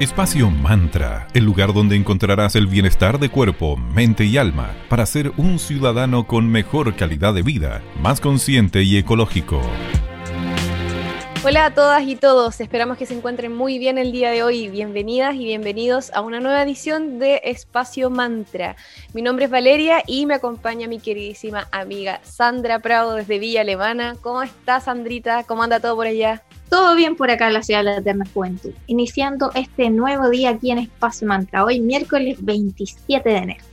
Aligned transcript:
Espacio 0.00 0.50
Mantra, 0.50 1.28
el 1.34 1.44
lugar 1.44 1.74
donde 1.74 1.94
encontrarás 1.94 2.56
el 2.56 2.66
bienestar 2.66 3.18
de 3.18 3.28
cuerpo, 3.28 3.76
mente 3.76 4.24
y 4.24 4.38
alma 4.38 4.74
para 4.88 5.04
ser 5.04 5.30
un 5.36 5.58
ciudadano 5.58 6.26
con 6.26 6.48
mejor 6.48 6.96
calidad 6.96 7.34
de 7.34 7.42
vida, 7.42 7.82
más 8.00 8.18
consciente 8.18 8.82
y 8.82 8.96
ecológico. 8.96 9.60
Hola 11.44 11.66
a 11.66 11.74
todas 11.74 12.02
y 12.04 12.16
todos, 12.16 12.62
esperamos 12.62 12.96
que 12.96 13.04
se 13.04 13.14
encuentren 13.14 13.54
muy 13.54 13.78
bien 13.78 13.98
el 13.98 14.10
día 14.10 14.30
de 14.30 14.42
hoy. 14.42 14.70
Bienvenidas 14.70 15.34
y 15.34 15.44
bienvenidos 15.44 16.10
a 16.14 16.22
una 16.22 16.40
nueva 16.40 16.62
edición 16.62 17.18
de 17.18 17.42
Espacio 17.44 18.08
Mantra. 18.08 18.76
Mi 19.12 19.20
nombre 19.20 19.44
es 19.44 19.50
Valeria 19.50 20.02
y 20.06 20.24
me 20.24 20.32
acompaña 20.32 20.88
mi 20.88 20.98
queridísima 20.98 21.68
amiga 21.72 22.20
Sandra 22.22 22.78
Prado 22.78 23.16
desde 23.16 23.38
Villa 23.38 23.60
Alemana. 23.60 24.16
¿Cómo 24.22 24.42
estás, 24.42 24.84
Sandrita? 24.84 25.44
¿Cómo 25.44 25.62
anda 25.62 25.78
todo 25.78 25.94
por 25.94 26.06
allá? 26.06 26.42
Todo 26.70 26.94
bien 26.94 27.16
por 27.16 27.30
acá 27.32 27.48
en 27.48 27.54
la 27.54 27.64
ciudad 27.64 27.80
de 27.80 27.84
la 27.84 27.96
Eterna 27.98 28.24
Juventud, 28.32 28.70
iniciando 28.86 29.50
este 29.56 29.90
nuevo 29.90 30.30
día 30.30 30.50
aquí 30.50 30.70
en 30.70 30.78
Espacio 30.78 31.26
Mantra, 31.26 31.64
hoy 31.64 31.80
miércoles 31.80 32.38
27 32.40 33.28
de 33.28 33.36
enero. 33.36 33.64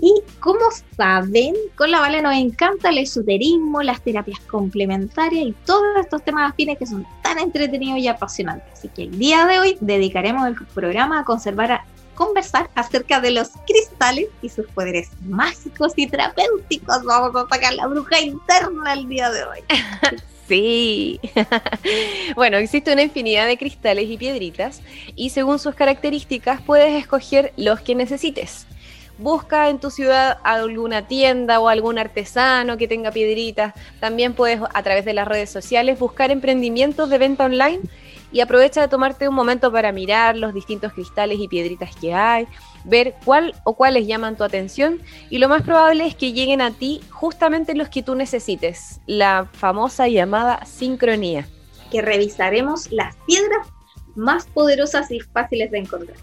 Y 0.00 0.12
como 0.40 0.58
saben, 0.96 1.54
con 1.76 1.92
la 1.92 2.00
Vale 2.00 2.20
nos 2.20 2.34
encanta 2.34 2.88
el 2.88 2.98
esoterismo, 2.98 3.82
las 3.82 4.02
terapias 4.02 4.40
complementarias 4.40 5.46
y 5.46 5.54
todos 5.64 5.84
estos 6.00 6.24
temas 6.24 6.50
afines 6.50 6.78
que 6.78 6.86
son 6.86 7.06
tan 7.22 7.38
entretenidos 7.38 8.00
y 8.00 8.08
apasionantes. 8.08 8.72
Así 8.72 8.88
que 8.88 9.04
el 9.04 9.16
día 9.16 9.46
de 9.46 9.60
hoy 9.60 9.78
dedicaremos 9.80 10.48
el 10.48 10.56
programa 10.74 11.20
a 11.20 11.24
conservar 11.24 11.70
a 11.70 11.84
conversar 12.16 12.68
acerca 12.74 13.20
de 13.20 13.30
los 13.30 13.50
cristales 13.66 14.26
y 14.42 14.48
sus 14.48 14.66
poderes 14.66 15.10
mágicos 15.24 15.92
y 15.94 16.08
terapéuticos. 16.08 17.04
Vamos 17.04 17.36
a 17.36 17.48
sacar 17.48 17.74
la 17.74 17.86
bruja 17.86 18.20
interna 18.20 18.94
el 18.94 19.08
día 19.08 19.30
de 19.30 19.44
hoy. 19.44 19.58
Sí. 20.48 21.20
bueno, 22.36 22.56
existe 22.56 22.92
una 22.92 23.02
infinidad 23.02 23.46
de 23.46 23.56
cristales 23.56 24.08
y 24.08 24.16
piedritas 24.16 24.82
y 25.14 25.30
según 25.30 25.58
sus 25.58 25.74
características 25.74 26.60
puedes 26.60 26.94
escoger 27.00 27.52
los 27.56 27.80
que 27.80 27.94
necesites. 27.94 28.66
Busca 29.18 29.68
en 29.68 29.78
tu 29.78 29.90
ciudad 29.90 30.38
alguna 30.42 31.06
tienda 31.06 31.60
o 31.60 31.68
algún 31.68 31.98
artesano 31.98 32.76
que 32.76 32.88
tenga 32.88 33.12
piedritas. 33.12 33.74
También 34.00 34.34
puedes 34.34 34.60
a 34.74 34.82
través 34.82 35.04
de 35.04 35.12
las 35.12 35.28
redes 35.28 35.50
sociales 35.50 35.98
buscar 35.98 36.30
emprendimientos 36.30 37.08
de 37.08 37.18
venta 37.18 37.44
online 37.44 37.80
y 38.32 38.40
aprovecha 38.40 38.80
de 38.80 38.88
tomarte 38.88 39.28
un 39.28 39.34
momento 39.34 39.70
para 39.70 39.92
mirar 39.92 40.36
los 40.36 40.54
distintos 40.54 40.92
cristales 40.92 41.38
y 41.38 41.48
piedritas 41.48 41.94
que 41.94 42.14
hay, 42.14 42.48
ver 42.84 43.14
cuál 43.24 43.54
o 43.64 43.74
cuáles 43.74 44.06
llaman 44.06 44.36
tu 44.36 44.44
atención 44.44 45.00
y 45.30 45.38
lo 45.38 45.48
más 45.48 45.62
probable 45.62 46.06
es 46.06 46.14
que 46.14 46.32
lleguen 46.32 46.60
a 46.60 46.70
ti 46.70 47.00
justamente 47.10 47.74
los 47.74 47.88
que 47.88 48.02
tú 48.02 48.14
necesites, 48.14 49.00
la 49.06 49.48
famosa 49.52 50.08
llamada 50.08 50.64
sincronía. 50.64 51.46
Que 51.90 52.02
revisaremos 52.02 52.90
las 52.90 53.16
piedras 53.26 53.66
más 54.14 54.46
poderosas 54.46 55.10
y 55.10 55.20
fáciles 55.20 55.70
de 55.70 55.78
encontrar. 55.78 56.16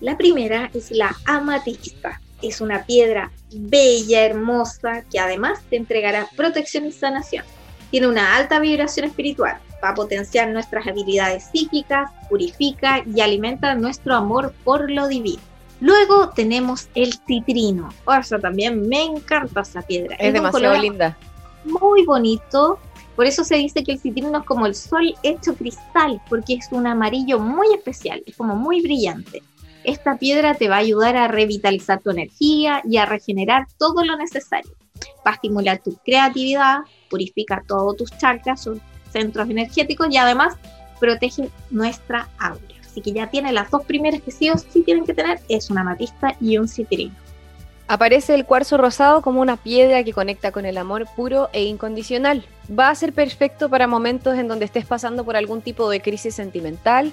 La 0.00 0.16
primera 0.16 0.70
es 0.74 0.90
la 0.90 1.14
amatista. 1.26 2.20
Es 2.42 2.60
una 2.60 2.84
piedra 2.84 3.30
bella, 3.54 4.24
hermosa, 4.24 5.04
que 5.08 5.20
además 5.20 5.60
te 5.70 5.76
entregará 5.76 6.28
protección 6.36 6.86
y 6.86 6.92
sanación. 6.92 7.44
Tiene 7.92 8.08
una 8.08 8.34
alta 8.34 8.58
vibración 8.58 9.06
espiritual, 9.06 9.58
va 9.82 9.90
a 9.90 9.94
potenciar 9.94 10.48
nuestras 10.48 10.86
habilidades 10.86 11.44
psíquicas, 11.52 12.10
purifica 12.28 13.04
y 13.06 13.20
alimenta 13.20 13.74
nuestro 13.74 14.16
amor 14.16 14.54
por 14.64 14.90
lo 14.90 15.06
divino. 15.06 15.51
Luego 15.82 16.28
tenemos 16.28 16.88
el 16.94 17.12
citrino. 17.26 17.88
O 18.04 18.22
sea, 18.22 18.38
también 18.38 18.88
me 18.88 19.02
encanta 19.02 19.62
esa 19.62 19.82
piedra. 19.82 20.14
Es, 20.14 20.32
demasiado 20.32 20.80
linda. 20.80 21.18
Muy 21.64 22.04
bonito. 22.04 22.78
Por 23.16 23.26
eso 23.26 23.42
se 23.42 23.56
dice 23.56 23.82
que 23.82 23.90
el 23.90 23.98
citrino 23.98 24.38
es 24.38 24.44
como 24.44 24.66
el 24.66 24.76
sol 24.76 25.12
hecho 25.24 25.54
cristal, 25.56 26.22
porque 26.28 26.54
es 26.54 26.68
un 26.70 26.86
amarillo 26.86 27.40
muy 27.40 27.66
especial, 27.74 28.22
es 28.24 28.36
como 28.36 28.54
muy 28.54 28.80
brillante. 28.80 29.42
Esta 29.82 30.18
piedra 30.18 30.54
te 30.54 30.68
va 30.68 30.76
a 30.76 30.78
ayudar 30.78 31.16
a 31.16 31.26
revitalizar 31.26 32.00
tu 32.00 32.10
energía 32.10 32.80
y 32.88 32.98
a 32.98 33.04
regenerar 33.04 33.66
todo 33.76 34.04
lo 34.04 34.16
necesario. 34.16 34.70
Va 35.26 35.32
a 35.32 35.34
estimular 35.34 35.82
tu 35.82 35.96
creatividad, 36.04 36.82
purifica 37.10 37.60
todos 37.66 37.96
tus 37.96 38.16
chakras, 38.18 38.62
sus 38.62 38.78
centros 39.12 39.50
energéticos 39.50 40.06
y 40.12 40.16
además 40.16 40.54
protege 41.00 41.50
nuestra 41.70 42.28
aura. 42.38 42.71
Así 42.92 43.00
que 43.00 43.12
ya 43.12 43.30
tiene 43.30 43.52
las 43.52 43.70
dos 43.70 43.86
primeras 43.86 44.20
que 44.20 44.30
sí 44.30 44.50
o 44.50 44.58
sí 44.58 44.82
tienen 44.82 45.06
que 45.06 45.14
tener, 45.14 45.40
es 45.48 45.70
una 45.70 45.80
amatista 45.80 46.36
y 46.42 46.58
un 46.58 46.68
citrino. 46.68 47.14
Aparece 47.88 48.34
el 48.34 48.44
cuarzo 48.44 48.76
rosado 48.76 49.22
como 49.22 49.40
una 49.40 49.56
piedra 49.56 50.04
que 50.04 50.12
conecta 50.12 50.52
con 50.52 50.66
el 50.66 50.76
amor 50.76 51.06
puro 51.16 51.48
e 51.54 51.64
incondicional. 51.64 52.44
Va 52.70 52.90
a 52.90 52.94
ser 52.94 53.14
perfecto 53.14 53.70
para 53.70 53.86
momentos 53.86 54.38
en 54.38 54.46
donde 54.46 54.66
estés 54.66 54.84
pasando 54.84 55.24
por 55.24 55.36
algún 55.36 55.62
tipo 55.62 55.88
de 55.88 56.02
crisis 56.02 56.34
sentimental. 56.34 57.12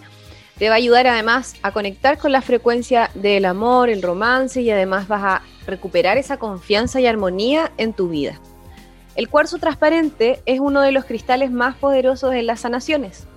Te 0.57 0.68
va 0.68 0.75
a 0.75 0.78
ayudar 0.78 1.07
además 1.07 1.56
a 1.62 1.72
conectar 1.72 2.18
con 2.18 2.34
la 2.34 2.41
frecuencia 2.41 3.09
del 3.13 3.45
amor, 3.45 3.89
el 3.89 4.01
romance 4.01 4.62
y 4.62 4.69
además 4.72 5.07
vas 5.07 5.23
a 5.23 5.41
recuperar 5.66 6.18
esa 6.18 6.35
confianza 6.35 7.00
y 7.00 7.07
armonía 7.07 7.72
en 7.78 7.94
tu 7.94 8.09
vida. 8.09 8.38
El 9.16 9.29
cuarzo 9.29 9.59
transparente 9.59 10.41
es 10.45 10.59
uno 10.59 10.81
de 10.81 10.91
los 10.91 11.06
cristales 11.06 11.51
más 11.51 11.75
poderosos 11.78 12.34
en 12.34 12.47
las 12.47 12.59
sanaciones 12.59 13.28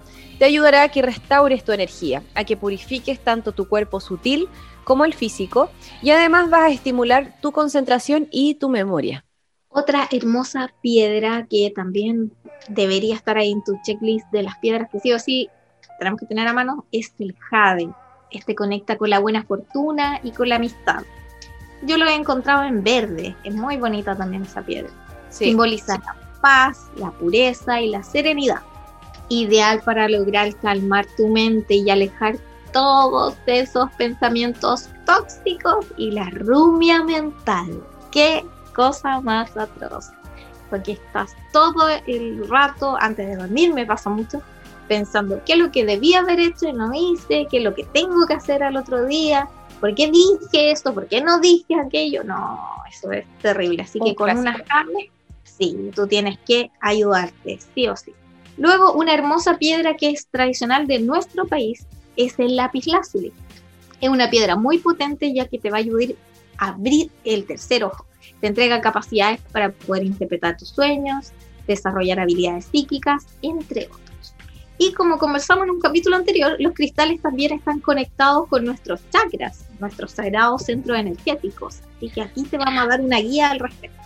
te 0.42 0.46
ayudará 0.46 0.82
a 0.82 0.88
que 0.88 1.02
restaures 1.02 1.62
tu 1.62 1.70
energía, 1.70 2.24
a 2.34 2.42
que 2.42 2.56
purifiques 2.56 3.20
tanto 3.20 3.52
tu 3.52 3.68
cuerpo 3.68 4.00
sutil 4.00 4.48
como 4.82 5.04
el 5.04 5.14
físico 5.14 5.70
y 6.02 6.10
además 6.10 6.50
vas 6.50 6.62
a 6.62 6.70
estimular 6.70 7.40
tu 7.40 7.52
concentración 7.52 8.26
y 8.32 8.56
tu 8.56 8.68
memoria. 8.68 9.24
Otra 9.68 10.08
hermosa 10.10 10.74
piedra 10.80 11.46
que 11.48 11.72
también 11.72 12.32
debería 12.66 13.14
estar 13.14 13.38
ahí 13.38 13.52
en 13.52 13.62
tu 13.62 13.78
checklist 13.84 14.26
de 14.32 14.42
las 14.42 14.58
piedras 14.58 14.88
que 14.90 14.98
sí 14.98 15.12
o 15.12 15.20
sí 15.20 15.48
tenemos 16.00 16.18
que 16.18 16.26
tener 16.26 16.48
a 16.48 16.52
mano 16.52 16.86
es 16.90 17.14
el 17.20 17.36
jade. 17.38 17.90
Este 18.32 18.56
conecta 18.56 18.98
con 18.98 19.10
la 19.10 19.20
buena 19.20 19.44
fortuna 19.44 20.18
y 20.24 20.32
con 20.32 20.48
la 20.48 20.56
amistad. 20.56 21.04
Yo 21.82 21.98
lo 21.98 22.08
he 22.08 22.16
encontrado 22.16 22.64
en 22.64 22.82
verde, 22.82 23.36
es 23.44 23.54
muy 23.54 23.76
bonita 23.76 24.16
también 24.16 24.42
esa 24.42 24.62
piedra. 24.62 24.90
Simboliza 25.28 25.98
la 25.98 26.16
paz, 26.40 26.90
la 26.96 27.12
pureza 27.12 27.80
y 27.80 27.90
la 27.90 28.02
serenidad 28.02 28.71
ideal 29.32 29.80
para 29.84 30.08
lograr 30.08 30.54
calmar 30.56 31.06
tu 31.16 31.28
mente 31.28 31.74
y 31.74 31.88
alejar 31.90 32.36
todos 32.72 33.34
esos 33.46 33.90
pensamientos 33.92 34.88
tóxicos 35.06 35.86
y 35.96 36.10
la 36.10 36.28
rumia 36.30 37.02
mental. 37.02 37.82
Qué 38.10 38.44
cosa 38.74 39.20
más 39.20 39.56
atroz. 39.56 40.10
Porque 40.70 40.92
estás 40.92 41.34
todo 41.52 41.88
el 42.06 42.48
rato 42.48 42.96
antes 42.98 43.26
de 43.26 43.36
dormir, 43.36 43.74
me 43.74 43.84
pasa 43.84 44.08
mucho, 44.08 44.40
pensando 44.88 45.40
qué 45.44 45.52
es 45.52 45.58
lo 45.58 45.70
que 45.70 45.84
debía 45.84 46.20
haber 46.20 46.40
hecho 46.40 46.68
y 46.68 46.72
no 46.72 46.92
hice, 46.94 47.46
qué 47.50 47.58
es 47.58 47.64
lo 47.64 47.74
que 47.74 47.84
tengo 47.84 48.26
que 48.26 48.34
hacer 48.34 48.62
al 48.62 48.76
otro 48.76 49.04
día, 49.04 49.48
por 49.80 49.94
qué 49.94 50.10
dije 50.10 50.70
esto, 50.70 50.94
por 50.94 51.06
qué 51.08 51.20
no 51.20 51.40
dije 51.40 51.74
aquello. 51.74 52.24
No, 52.24 52.58
eso 52.88 53.10
es 53.12 53.26
terrible. 53.42 53.82
Así 53.82 53.98
que 54.00 54.14
con 54.14 54.30
una 54.36 54.62
carne, 54.64 55.10
sí, 55.44 55.90
tú 55.94 56.06
tienes 56.06 56.38
que 56.46 56.70
ayudarte, 56.80 57.58
sí 57.74 57.88
o 57.88 57.96
sí. 57.96 58.12
Luego, 58.56 58.92
una 58.92 59.14
hermosa 59.14 59.58
piedra 59.58 59.96
que 59.96 60.10
es 60.10 60.26
tradicional 60.26 60.86
de 60.86 60.98
nuestro 60.98 61.46
país 61.46 61.86
es 62.16 62.38
el 62.38 62.56
lápiz 62.56 62.86
lazuli. 62.86 63.32
Es 64.00 64.08
una 64.08 64.30
piedra 64.30 64.56
muy 64.56 64.78
potente 64.78 65.32
ya 65.32 65.46
que 65.46 65.58
te 65.58 65.70
va 65.70 65.78
a 65.78 65.80
ayudar 65.80 66.16
a 66.58 66.68
abrir 66.68 67.10
el 67.24 67.46
tercer 67.46 67.84
ojo. 67.84 68.06
Te 68.40 68.48
entrega 68.48 68.80
capacidades 68.80 69.40
para 69.52 69.70
poder 69.70 70.04
interpretar 70.04 70.56
tus 70.56 70.68
sueños, 70.68 71.32
desarrollar 71.66 72.20
habilidades 72.20 72.66
psíquicas, 72.66 73.26
entre 73.40 73.86
otros. 73.86 74.34
Y 74.78 74.92
como 74.94 75.18
conversamos 75.18 75.64
en 75.64 75.70
un 75.70 75.80
capítulo 75.80 76.16
anterior, 76.16 76.56
los 76.58 76.72
cristales 76.72 77.22
también 77.22 77.52
están 77.52 77.78
conectados 77.78 78.48
con 78.48 78.64
nuestros 78.64 79.00
chakras, 79.10 79.66
nuestros 79.78 80.12
sagrados 80.12 80.64
centros 80.64 80.98
energéticos. 80.98 81.80
Así 81.96 82.10
que 82.10 82.22
aquí 82.22 82.42
te 82.44 82.58
vamos 82.58 82.82
a 82.82 82.88
dar 82.88 83.00
una 83.00 83.18
guía 83.18 83.50
al 83.50 83.60
respecto. 83.60 84.02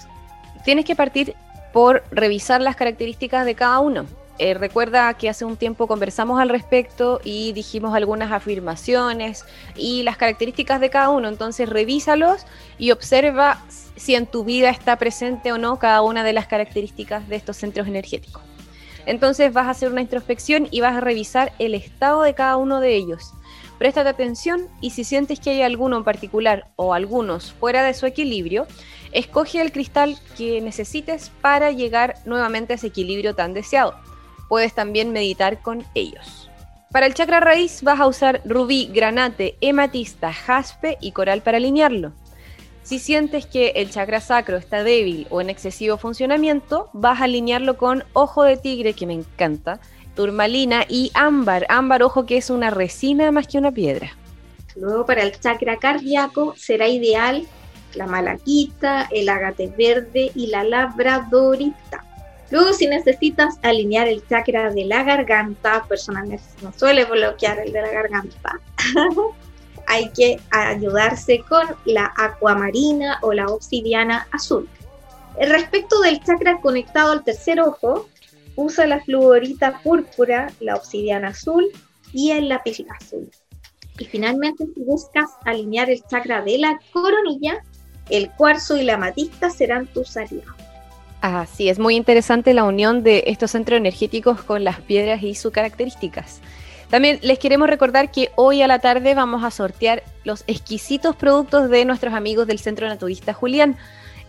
Tienes 0.65 0.85
que 0.85 0.95
partir 0.95 1.35
por 1.73 2.03
revisar 2.11 2.61
las 2.61 2.77
características 2.77 3.47
de 3.47 3.55
cada 3.55 3.79
uno. 3.81 4.05
Eh, 4.39 4.53
recuerda 4.53 5.15
que 5.15 5.31
hace 5.31 5.47
un 5.47 5.57
tiempo 5.57 5.87
conversamos 5.87 6.39
al 6.41 6.51
respecto 6.51 7.21
y 7.25 7.53
dijimos 7.53 7.95
algunas 7.95 8.33
afirmaciones 8.33 9.47
y 9.75 10.03
las 10.03 10.19
características 10.19 10.81
de 10.81 10.91
cada 10.91 11.09
uno. 11.09 11.29
Entonces 11.29 11.69
revísalos 11.69 12.45
y 12.79 12.91
observa 12.91 13.63
si 13.97 14.15
en 14.15 14.27
tu 14.27 14.45
vida 14.45 14.69
está 14.69 14.97
presente 14.97 15.53
o 15.53 15.59
no 15.59 15.79
cada 15.79 16.03
una 16.03 16.23
de 16.23 16.35
las 16.35 16.47
características 16.47 17.29
de 17.29 17.37
estos 17.37 17.57
centros 17.57 17.89
energéticos. 17.89 18.43
Entonces 19.07 19.53
vas 19.53 19.69
a 19.69 19.71
hacer 19.71 19.91
una 19.91 20.03
introspección 20.03 20.69
y 20.71 20.81
vas 20.81 20.97
a 20.97 21.01
revisar 21.01 21.53
el 21.59 21.75
estado 21.75 22.23
de 22.23 22.35
cada 22.35 22.57
uno 22.59 22.81
de 22.81 22.95
ellos. 22.95 23.33
Préstate 23.79 24.09
atención 24.09 24.69
y 24.81 24.91
si 24.91 25.05
sientes 25.05 25.39
que 25.39 25.51
hay 25.51 25.63
alguno 25.63 25.97
en 25.97 26.05
particular 26.05 26.69
o 26.77 26.93
algunos 26.93 27.53
fuera 27.53 27.85
de 27.85 27.95
su 27.95 28.05
equilibrio, 28.05 28.67
escoge 29.13 29.61
el 29.63 29.73
cristal 29.73 30.19
que 30.37 30.61
necesites 30.61 31.31
para 31.41 31.71
llegar 31.71 32.17
nuevamente 32.27 32.73
a 32.73 32.77
ese 32.77 32.89
equilibrio 32.89 33.35
tan 33.35 33.55
deseado 33.55 33.95
puedes 34.49 34.75
también 34.75 35.13
meditar 35.13 35.61
con 35.63 35.85
ellos. 35.95 36.51
Para 36.93 37.07
el 37.07 37.15
chakra 37.15 37.41
raíz 37.41 37.83
vas 37.83 38.01
a 38.01 38.07
usar 38.07 38.43
rubí, 38.45 38.91
granate, 38.93 39.57
hematista, 39.61 40.33
jaspe 40.33 40.97
y 41.01 41.13
coral 41.13 41.43
para 41.43 41.59
alinearlo. 41.59 42.13
Si 42.83 42.99
sientes 42.99 43.47
que 43.47 43.71
el 43.77 43.91
chakra 43.91 44.21
sacro 44.21 44.57
está 44.57 44.85
débil 44.85 45.27
o 45.31 45.41
en 45.41 45.51
excesivo 45.51 45.99
funcionamiento, 45.99 46.89
vas 46.93 47.21
a 47.21 47.25
alinearlo 47.25 47.77
con 47.77 48.05
ojo 48.13 48.45
de 48.45 48.57
tigre, 48.57 48.95
que 48.95 49.07
me 49.07 49.15
encanta, 49.15 49.81
turmalina 50.15 50.85
y 50.89 51.11
ámbar. 51.15 51.67
Ámbar, 51.69 52.05
ojo 52.05 52.27
que 52.27 52.37
es 52.37 52.49
una 52.49 52.71
resina 52.71 53.33
más 53.33 53.49
que 53.49 53.59
una 53.59 53.73
piedra. 53.73 54.17
Luego 54.77 55.05
para 55.05 55.23
el 55.23 55.39
chakra 55.39 55.79
cardíaco 55.79 56.55
será 56.57 56.87
ideal 56.87 57.47
la 57.97 58.07
malaquita, 58.07 59.09
el 59.11 59.29
agate 59.29 59.73
verde 59.77 60.31
y 60.35 60.49
la 60.49 60.65
labradorita. 60.65 62.05
Luego 62.51 62.73
si 62.73 62.87
necesitas 62.87 63.59
alinear 63.63 64.07
el 64.07 64.27
chakra 64.29 64.71
de 64.73 64.85
la 64.85 65.03
garganta, 65.03 65.85
personalmente 65.89 66.45
no 66.63 66.73
suele 66.73 67.05
bloquear 67.05 67.59
el 67.59 67.73
de 67.73 67.83
la 67.83 67.91
garganta, 67.91 68.61
hay 69.87 70.11
que 70.11 70.41
ayudarse 70.51 71.41
con 71.49 71.67
la 71.85 72.13
acuamarina 72.17 73.19
o 73.23 73.33
la 73.33 73.47
obsidiana 73.47 74.27
azul. 74.33 74.69
Respecto 75.41 76.01
del 76.01 76.23
chakra 76.23 76.61
conectado 76.61 77.13
al 77.13 77.25
tercer 77.25 77.61
ojo, 77.61 78.09
usa 78.55 78.87
la 78.87 79.01
fluorita 79.01 79.81
púrpura, 79.83 80.53
la 80.61 80.77
obsidiana 80.77 81.29
azul 81.29 81.67
y 82.13 82.31
el 82.31 82.49
lápiz 82.49 82.79
azul. 82.99 83.31
Y 83.99 84.05
finalmente, 84.05 84.67
si 84.75 84.83
buscas 84.83 85.31
alinear 85.45 85.91
el 85.91 86.03
chakra 86.05 86.43
de 86.43 86.59
la 86.59 86.79
coronilla, 86.93 87.63
el 88.09 88.31
cuarzo 88.33 88.77
y 88.77 88.85
la 88.85 88.95
amatista 88.95 89.51
serán 89.51 89.87
tus 89.87 90.17
aliados. 90.17 90.56
Así 91.21 91.69
es, 91.69 91.79
muy 91.79 91.97
interesante 91.97 92.55
la 92.55 92.65
unión 92.65 93.03
de 93.03 93.25
estos 93.27 93.51
centros 93.51 93.79
energéticos 93.79 94.43
con 94.43 94.65
las 94.65 94.81
piedras 94.81 95.23
y 95.23 95.35
sus 95.35 95.53
características. 95.53 96.41
También 96.91 97.19
les 97.23 97.39
queremos 97.39 97.69
recordar 97.69 98.13
que 98.13 98.31
hoy 98.37 98.63
a 98.63 98.69
la 98.69 98.79
tarde 98.79 99.15
vamos 99.15 99.43
a 99.43 99.51
sortear 99.51 100.05
los 100.25 100.45
exquisitos 100.47 101.17
productos 101.17 101.69
de 101.69 101.85
nuestros 101.85 102.15
amigos 102.15 102.47
del 102.47 102.61
Centro 102.61 102.87
Naturista 102.87 103.33
Julián. 103.33 103.77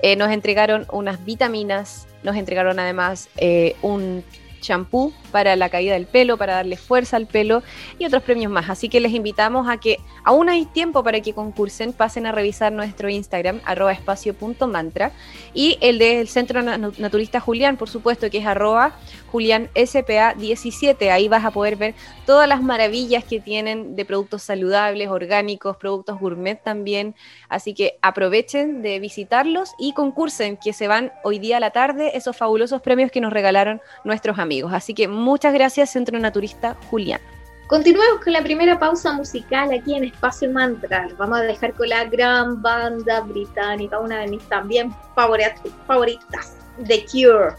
Eh, 0.01 0.15
nos 0.15 0.31
entregaron 0.31 0.87
unas 0.91 1.23
vitaminas, 1.23 2.07
nos 2.23 2.35
entregaron 2.35 2.79
además 2.79 3.29
eh, 3.37 3.75
un 3.81 4.23
champú 4.59 5.13
para 5.31 5.55
la 5.55 5.69
caída 5.69 5.93
del 5.93 6.05
pelo, 6.05 6.37
para 6.37 6.55
darle 6.55 6.77
fuerza 6.77 7.17
al 7.17 7.27
pelo 7.27 7.63
y 7.99 8.05
otros 8.05 8.23
premios 8.23 8.51
más. 8.51 8.69
Así 8.69 8.89
que 8.89 8.99
les 8.99 9.13
invitamos 9.13 9.69
a 9.69 9.77
que 9.77 9.97
aún 10.23 10.49
hay 10.49 10.65
tiempo 10.65 11.03
para 11.03 11.19
que 11.21 11.33
concursen, 11.33 11.93
pasen 11.93 12.25
a 12.25 12.31
revisar 12.31 12.71
nuestro 12.71 13.09
Instagram, 13.09 13.61
arroba 13.65 13.91
espacio.mantra 13.91 15.11
y 15.53 15.77
el 15.81 15.99
del 15.99 16.27
Centro 16.27 16.61
Naturista 16.61 17.39
Julián, 17.39 17.77
por 17.77 17.89
supuesto, 17.89 18.29
que 18.29 18.39
es 18.39 18.45
arroba 18.45 18.95
Julián 19.31 19.69
SPA 19.75 20.33
17. 20.33 21.11
Ahí 21.11 21.27
vas 21.27 21.45
a 21.45 21.51
poder 21.51 21.75
ver 21.75 21.95
todas 22.25 22.47
las 22.47 22.61
maravillas 22.61 23.23
que 23.23 23.39
tienen 23.39 23.95
de 23.95 24.05
productos 24.05 24.43
saludables, 24.43 25.09
orgánicos, 25.09 25.77
productos 25.77 26.19
gourmet 26.19 26.61
también. 26.61 27.15
Así 27.49 27.73
que 27.73 27.97
aprovechen 28.01 28.81
de 28.81 28.99
visitarlos 28.99 29.73
y 29.77 29.93
concursen, 29.93 30.57
que 30.57 30.73
se 30.73 30.87
van 30.87 31.11
hoy 31.23 31.39
día 31.39 31.57
a 31.57 31.59
la 31.59 31.71
tarde 31.71 32.17
esos 32.17 32.35
fabulosos 32.35 32.81
premios 32.81 33.11
que 33.11 33.21
nos 33.21 33.33
regalaron 33.33 33.81
nuestros 34.03 34.39
amigos. 34.39 34.46
Así 34.71 34.93
que 34.93 35.07
muchas 35.07 35.53
gracias, 35.53 35.91
Centro 35.91 36.17
Naturista 36.19 36.75
Julián. 36.89 37.21
Continuemos 37.67 38.23
con 38.23 38.31
la 38.31 38.41
primera 38.41 38.79
pausa 38.79 39.11
musical 39.11 39.71
aquí 39.73 39.93
en 39.93 40.05
Espacio 40.05 40.49
Mantra. 40.49 41.09
Vamos 41.17 41.39
a 41.39 41.41
dejar 41.41 41.73
con 41.73 41.89
la 41.89 42.05
gran 42.05 42.61
banda 42.61 43.19
británica, 43.21 43.99
una 43.99 44.19
de 44.19 44.27
mis 44.27 44.43
también 44.47 44.95
favoritas, 45.15 46.55
The 46.87 47.05
Cure, 47.11 47.55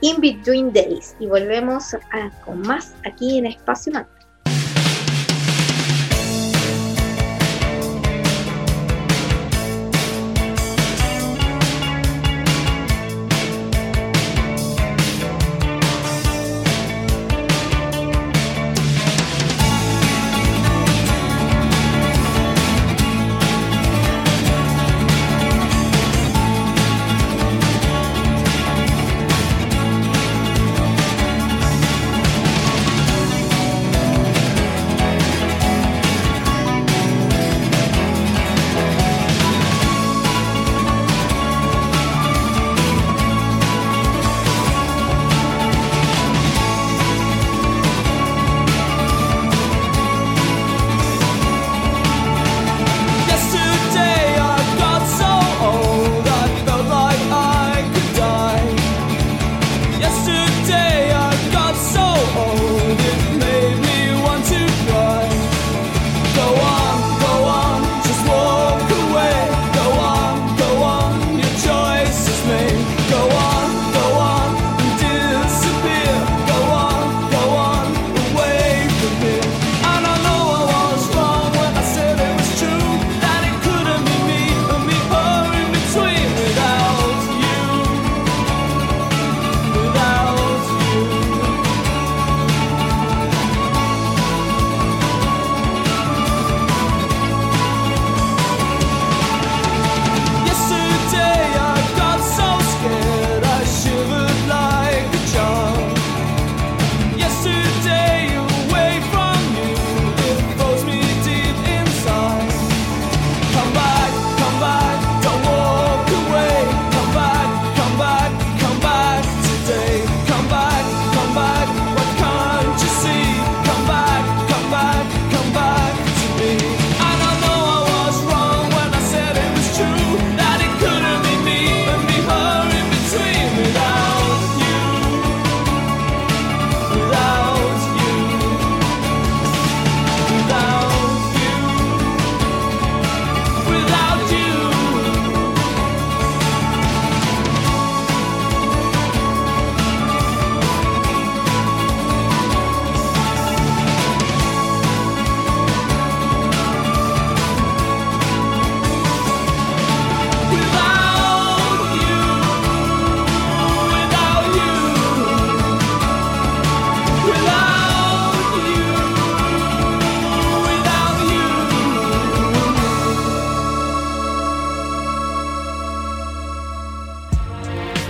In 0.00 0.18
Between 0.20 0.72
Days. 0.72 1.14
Y 1.20 1.26
volvemos 1.26 1.94
con 2.46 2.62
más 2.62 2.94
aquí 3.04 3.38
en 3.38 3.46
Espacio 3.46 3.92
Mantra. 3.92 4.19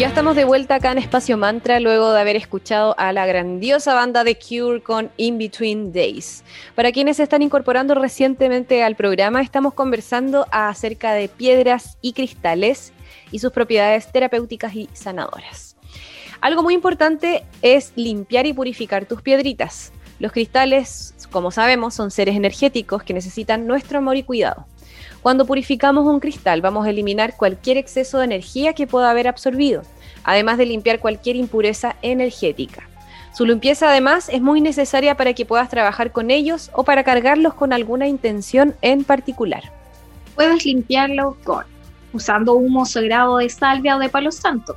Estamos 0.09 0.35
de 0.35 0.45
vuelta 0.45 0.77
acá 0.77 0.93
en 0.93 0.99
Espacio 0.99 1.37
Mantra 1.37 1.79
luego 1.79 2.11
de 2.13 2.21
haber 2.21 2.35
escuchado 2.35 2.95
a 2.99 3.13
la 3.13 3.27
grandiosa 3.27 3.93
banda 3.93 4.25
de 4.25 4.39
Cure 4.39 4.81
con 4.83 5.11
In 5.19 5.37
Between 5.37 5.93
Days. 5.93 6.43
Para 6.75 6.91
quienes 6.91 7.19
se 7.19 7.25
están 7.25 7.43
incorporando 7.43 7.95
recientemente 7.95 8.83
al 8.83 8.97
programa, 8.97 9.43
estamos 9.43 9.75
conversando 9.75 10.47
acerca 10.53 11.13
de 11.13 11.29
piedras 11.29 11.99
y 12.01 12.15
cristales 12.15 12.95
y 13.31 13.41
sus 13.41 13.53
propiedades 13.53 14.11
terapéuticas 14.11 14.75
y 14.75 14.89
sanadoras. 14.95 15.77
Algo 16.41 16.63
muy 16.63 16.73
importante 16.73 17.45
es 17.61 17.93
limpiar 17.95 18.47
y 18.47 18.55
purificar 18.55 19.05
tus 19.05 19.21
piedritas. 19.21 19.93
Los 20.19 20.33
cristales, 20.33 21.15
como 21.31 21.51
sabemos, 21.51 21.93
son 21.95 22.11
seres 22.11 22.37
energéticos 22.37 23.03
que 23.03 23.13
necesitan 23.13 23.67
nuestro 23.67 23.99
amor 23.99 24.17
y 24.17 24.23
cuidado. 24.23 24.67
Cuando 25.23 25.45
purificamos 25.45 26.07
un 26.07 26.19
cristal 26.19 26.63
vamos 26.63 26.87
a 26.87 26.91
eliminar 26.91 27.37
cualquier 27.37 27.77
exceso 27.77 28.19
de 28.19 28.25
energía 28.25 28.73
que 28.73 28.87
pueda 28.87 29.11
haber 29.11 29.29
absorbido, 29.29 29.83
además 30.25 30.57
de 30.57 30.67
limpiar 30.67 30.99
cualquier 30.99 31.37
impureza 31.37 31.97
energética. 32.01 32.89
Su 33.35 33.45
limpieza 33.45 33.91
además 33.91 34.29
es 34.29 34.41
muy 34.41 34.61
necesaria 34.61 35.17
para 35.17 35.35
que 35.35 35.45
puedas 35.45 35.69
trabajar 35.69 36.11
con 36.11 36.31
ellos 36.31 36.71
o 36.73 36.85
para 36.85 37.05
cargarlos 37.05 37.55
con 37.55 37.73
alguna 37.73 38.09
intención 38.09 38.75
en 38.83 39.05
particular. 39.05 39.73
Puedes 40.35 40.65
limpiarlo 40.65 41.37
con 41.45 41.65
usando 42.13 42.55
humo 42.55 42.87
sagrado 42.87 43.37
de 43.37 43.49
salvia 43.49 43.97
o 43.97 44.01
de 44.01 44.09
palo 44.09 44.33
santo. 44.33 44.77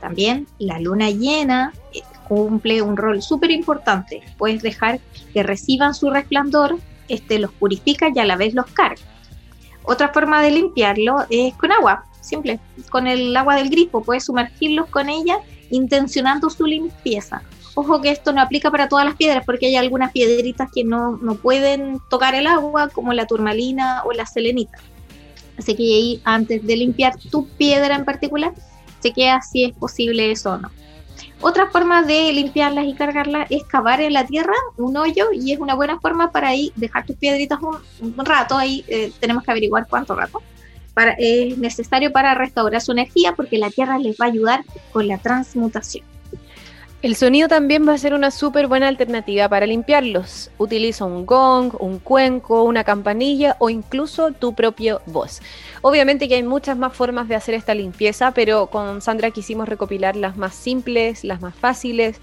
También 0.00 0.46
la 0.58 0.78
luna 0.78 1.10
llena 1.10 1.72
eh, 1.92 2.00
cumple 2.28 2.82
un 2.82 2.96
rol 2.96 3.22
súper 3.22 3.50
importante. 3.50 4.22
Puedes 4.36 4.62
dejar 4.62 5.00
que 5.32 5.42
reciban 5.42 5.94
su 5.94 6.10
resplandor, 6.10 6.78
este 7.08 7.38
los 7.38 7.52
purifica 7.52 8.08
y 8.14 8.18
a 8.18 8.24
la 8.24 8.36
vez 8.36 8.54
los 8.54 8.66
carga. 8.66 9.02
Otra 9.84 10.12
forma 10.12 10.42
de 10.42 10.50
limpiarlo 10.50 11.24
es 11.30 11.54
con 11.54 11.72
agua, 11.72 12.04
simple, 12.20 12.60
con 12.90 13.06
el 13.06 13.36
agua 13.36 13.56
del 13.56 13.70
grifo. 13.70 14.02
Puedes 14.02 14.24
sumergirlos 14.24 14.88
con 14.88 15.08
ella 15.08 15.38
intencionando 15.70 16.50
su 16.50 16.66
limpieza. 16.66 17.42
Ojo 17.74 18.00
que 18.00 18.10
esto 18.10 18.32
no 18.32 18.42
aplica 18.42 18.70
para 18.70 18.88
todas 18.88 19.06
las 19.06 19.16
piedras 19.16 19.44
porque 19.46 19.66
hay 19.66 19.76
algunas 19.76 20.12
piedritas 20.12 20.70
que 20.72 20.84
no, 20.84 21.16
no 21.16 21.36
pueden 21.36 22.00
tocar 22.10 22.34
el 22.34 22.46
agua, 22.46 22.88
como 22.88 23.14
la 23.14 23.26
turmalina 23.26 24.02
o 24.04 24.12
la 24.12 24.26
selenita. 24.26 24.78
Así 25.58 25.74
que 25.74 25.82
ahí, 25.82 26.20
antes 26.24 26.66
de 26.66 26.76
limpiar 26.76 27.16
tu 27.30 27.46
piedra 27.46 27.94
en 27.94 28.04
particular, 28.04 28.52
chequea 29.02 29.40
si 29.40 29.64
es 29.64 29.72
posible 29.72 30.30
eso 30.30 30.52
o 30.52 30.58
no. 30.58 30.70
Otra 31.44 31.68
forma 31.70 32.04
de 32.04 32.32
limpiarlas 32.32 32.86
y 32.86 32.94
cargarlas 32.94 33.48
es 33.50 33.64
cavar 33.64 34.00
en 34.00 34.12
la 34.12 34.24
tierra 34.24 34.54
un 34.76 34.96
hoyo 34.96 35.32
y 35.32 35.52
es 35.52 35.58
una 35.58 35.74
buena 35.74 35.98
forma 35.98 36.30
para 36.30 36.48
ahí 36.48 36.72
dejar 36.76 37.04
tus 37.04 37.16
piedritas 37.16 37.58
un, 37.60 38.24
rato, 38.24 38.56
ahí 38.56 38.84
eh, 38.86 39.12
tenemos 39.18 39.42
que 39.42 39.50
averiguar 39.50 39.88
cuánto 39.90 40.14
rato. 40.14 40.40
Para, 40.94 41.16
es 41.18 41.58
necesario 41.58 42.12
para 42.12 42.34
restaurar 42.34 42.80
su 42.80 42.92
energía 42.92 43.32
porque 43.34 43.58
la 43.58 43.70
tierra 43.70 43.98
les 43.98 44.16
va 44.20 44.26
a 44.26 44.28
ayudar 44.28 44.64
con 44.92 45.08
la 45.08 45.18
transmutación. 45.18 46.11
El 47.02 47.16
sonido 47.16 47.48
también 47.48 47.86
va 47.86 47.94
a 47.94 47.98
ser 47.98 48.14
una 48.14 48.30
súper 48.30 48.68
buena 48.68 48.86
alternativa 48.86 49.48
para 49.48 49.66
limpiarlos. 49.66 50.52
Utiliza 50.56 51.04
un 51.04 51.26
gong, 51.26 51.74
un 51.80 51.98
cuenco, 51.98 52.62
una 52.62 52.84
campanilla 52.84 53.56
o 53.58 53.70
incluso 53.70 54.30
tu 54.30 54.54
propio 54.54 55.02
voz. 55.06 55.40
Obviamente 55.80 56.28
que 56.28 56.36
hay 56.36 56.44
muchas 56.44 56.78
más 56.78 56.92
formas 56.92 57.26
de 57.26 57.34
hacer 57.34 57.56
esta 57.56 57.74
limpieza, 57.74 58.30
pero 58.30 58.68
con 58.68 59.02
Sandra 59.02 59.32
quisimos 59.32 59.68
recopilar 59.68 60.14
las 60.14 60.36
más 60.36 60.54
simples, 60.54 61.24
las 61.24 61.40
más 61.40 61.56
fáciles. 61.56 62.20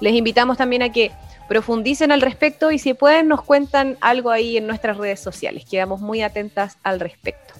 Les 0.00 0.14
invitamos 0.14 0.56
también 0.56 0.80
a 0.80 0.90
que 0.90 1.10
profundicen 1.46 2.10
al 2.10 2.22
respecto 2.22 2.70
y 2.70 2.78
si 2.78 2.94
pueden 2.94 3.28
nos 3.28 3.42
cuentan 3.42 3.98
algo 4.00 4.30
ahí 4.30 4.56
en 4.56 4.66
nuestras 4.66 4.96
redes 4.96 5.20
sociales. 5.20 5.66
Quedamos 5.70 6.00
muy 6.00 6.22
atentas 6.22 6.78
al 6.82 7.00
respecto. 7.00 7.52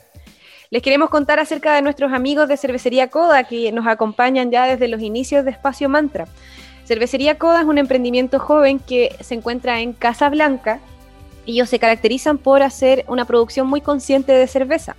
Les 0.70 0.80
queremos 0.80 1.10
contar 1.10 1.38
acerca 1.38 1.74
de 1.74 1.82
nuestros 1.82 2.14
amigos 2.14 2.48
de 2.48 2.56
Cervecería 2.56 3.08
Coda 3.08 3.44
que 3.44 3.70
nos 3.72 3.86
acompañan 3.86 4.50
ya 4.50 4.64
desde 4.66 4.88
los 4.88 5.02
inicios 5.02 5.44
de 5.44 5.50
Espacio 5.50 5.90
Mantra. 5.90 6.28
Cervecería 6.84 7.38
Coda 7.38 7.60
es 7.60 7.66
un 7.66 7.78
emprendimiento 7.78 8.38
joven 8.38 8.78
que 8.78 9.16
se 9.20 9.34
encuentra 9.34 9.80
en 9.80 9.92
Casablanca. 9.92 10.80
Ellos 11.46 11.68
se 11.68 11.78
caracterizan 11.78 12.38
por 12.38 12.62
hacer 12.62 13.04
una 13.08 13.24
producción 13.24 13.66
muy 13.66 13.80
consciente 13.80 14.32
de 14.32 14.46
cerveza. 14.46 14.96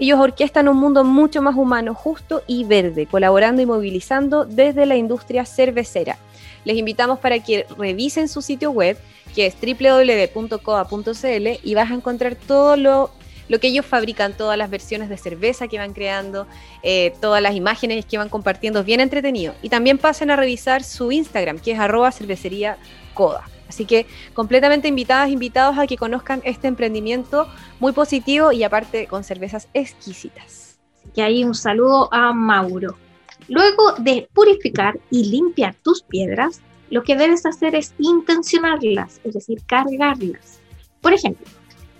Ellos 0.00 0.20
orquestan 0.20 0.68
un 0.68 0.76
mundo 0.76 1.02
mucho 1.02 1.42
más 1.42 1.56
humano, 1.56 1.92
justo 1.92 2.42
y 2.46 2.62
verde, 2.64 3.06
colaborando 3.06 3.62
y 3.62 3.66
movilizando 3.66 4.44
desde 4.44 4.86
la 4.86 4.96
industria 4.96 5.44
cervecera. 5.44 6.18
Les 6.64 6.76
invitamos 6.76 7.18
para 7.18 7.40
que 7.40 7.66
revisen 7.76 8.28
su 8.28 8.40
sitio 8.40 8.70
web, 8.70 8.96
que 9.34 9.46
es 9.46 9.56
www.coda.cl, 9.60 11.48
y 11.64 11.74
vas 11.74 11.90
a 11.90 11.94
encontrar 11.94 12.36
todo 12.36 12.76
lo 12.76 13.10
lo 13.48 13.60
que 13.60 13.68
ellos 13.68 13.86
fabrican, 13.86 14.36
todas 14.36 14.56
las 14.56 14.70
versiones 14.70 15.08
de 15.08 15.16
cerveza 15.16 15.68
que 15.68 15.78
van 15.78 15.92
creando, 15.92 16.46
eh, 16.82 17.14
todas 17.20 17.42
las 17.42 17.54
imágenes 17.54 18.04
que 18.06 18.18
van 18.18 18.28
compartiendo, 18.28 18.84
bien 18.84 19.00
entretenido. 19.00 19.54
Y 19.62 19.68
también 19.68 19.98
pasen 19.98 20.30
a 20.30 20.36
revisar 20.36 20.82
su 20.84 21.10
Instagram, 21.12 21.58
que 21.58 21.72
es 21.72 21.78
arroba 21.78 22.12
cervecería 22.12 22.78
coda. 23.14 23.44
Así 23.68 23.84
que 23.84 24.06
completamente 24.32 24.88
invitadas, 24.88 25.30
invitados 25.30 25.78
a 25.78 25.86
que 25.86 25.96
conozcan 25.96 26.40
este 26.44 26.68
emprendimiento 26.68 27.48
muy 27.80 27.92
positivo 27.92 28.50
y 28.52 28.62
aparte 28.62 29.06
con 29.06 29.24
cervezas 29.24 29.68
exquisitas. 29.74 30.78
Que 31.14 31.22
hay 31.22 31.44
un 31.44 31.54
saludo 31.54 32.08
a 32.12 32.32
Mauro. 32.32 32.96
Luego 33.48 33.92
de 33.98 34.28
purificar 34.32 34.98
y 35.10 35.24
limpiar 35.30 35.74
tus 35.82 36.02
piedras, 36.02 36.60
lo 36.90 37.02
que 37.02 37.16
debes 37.16 37.44
hacer 37.44 37.74
es 37.74 37.94
intencionarlas, 37.98 39.20
es 39.24 39.34
decir, 39.34 39.62
cargarlas. 39.66 40.60
Por 41.00 41.12
ejemplo, 41.12 41.46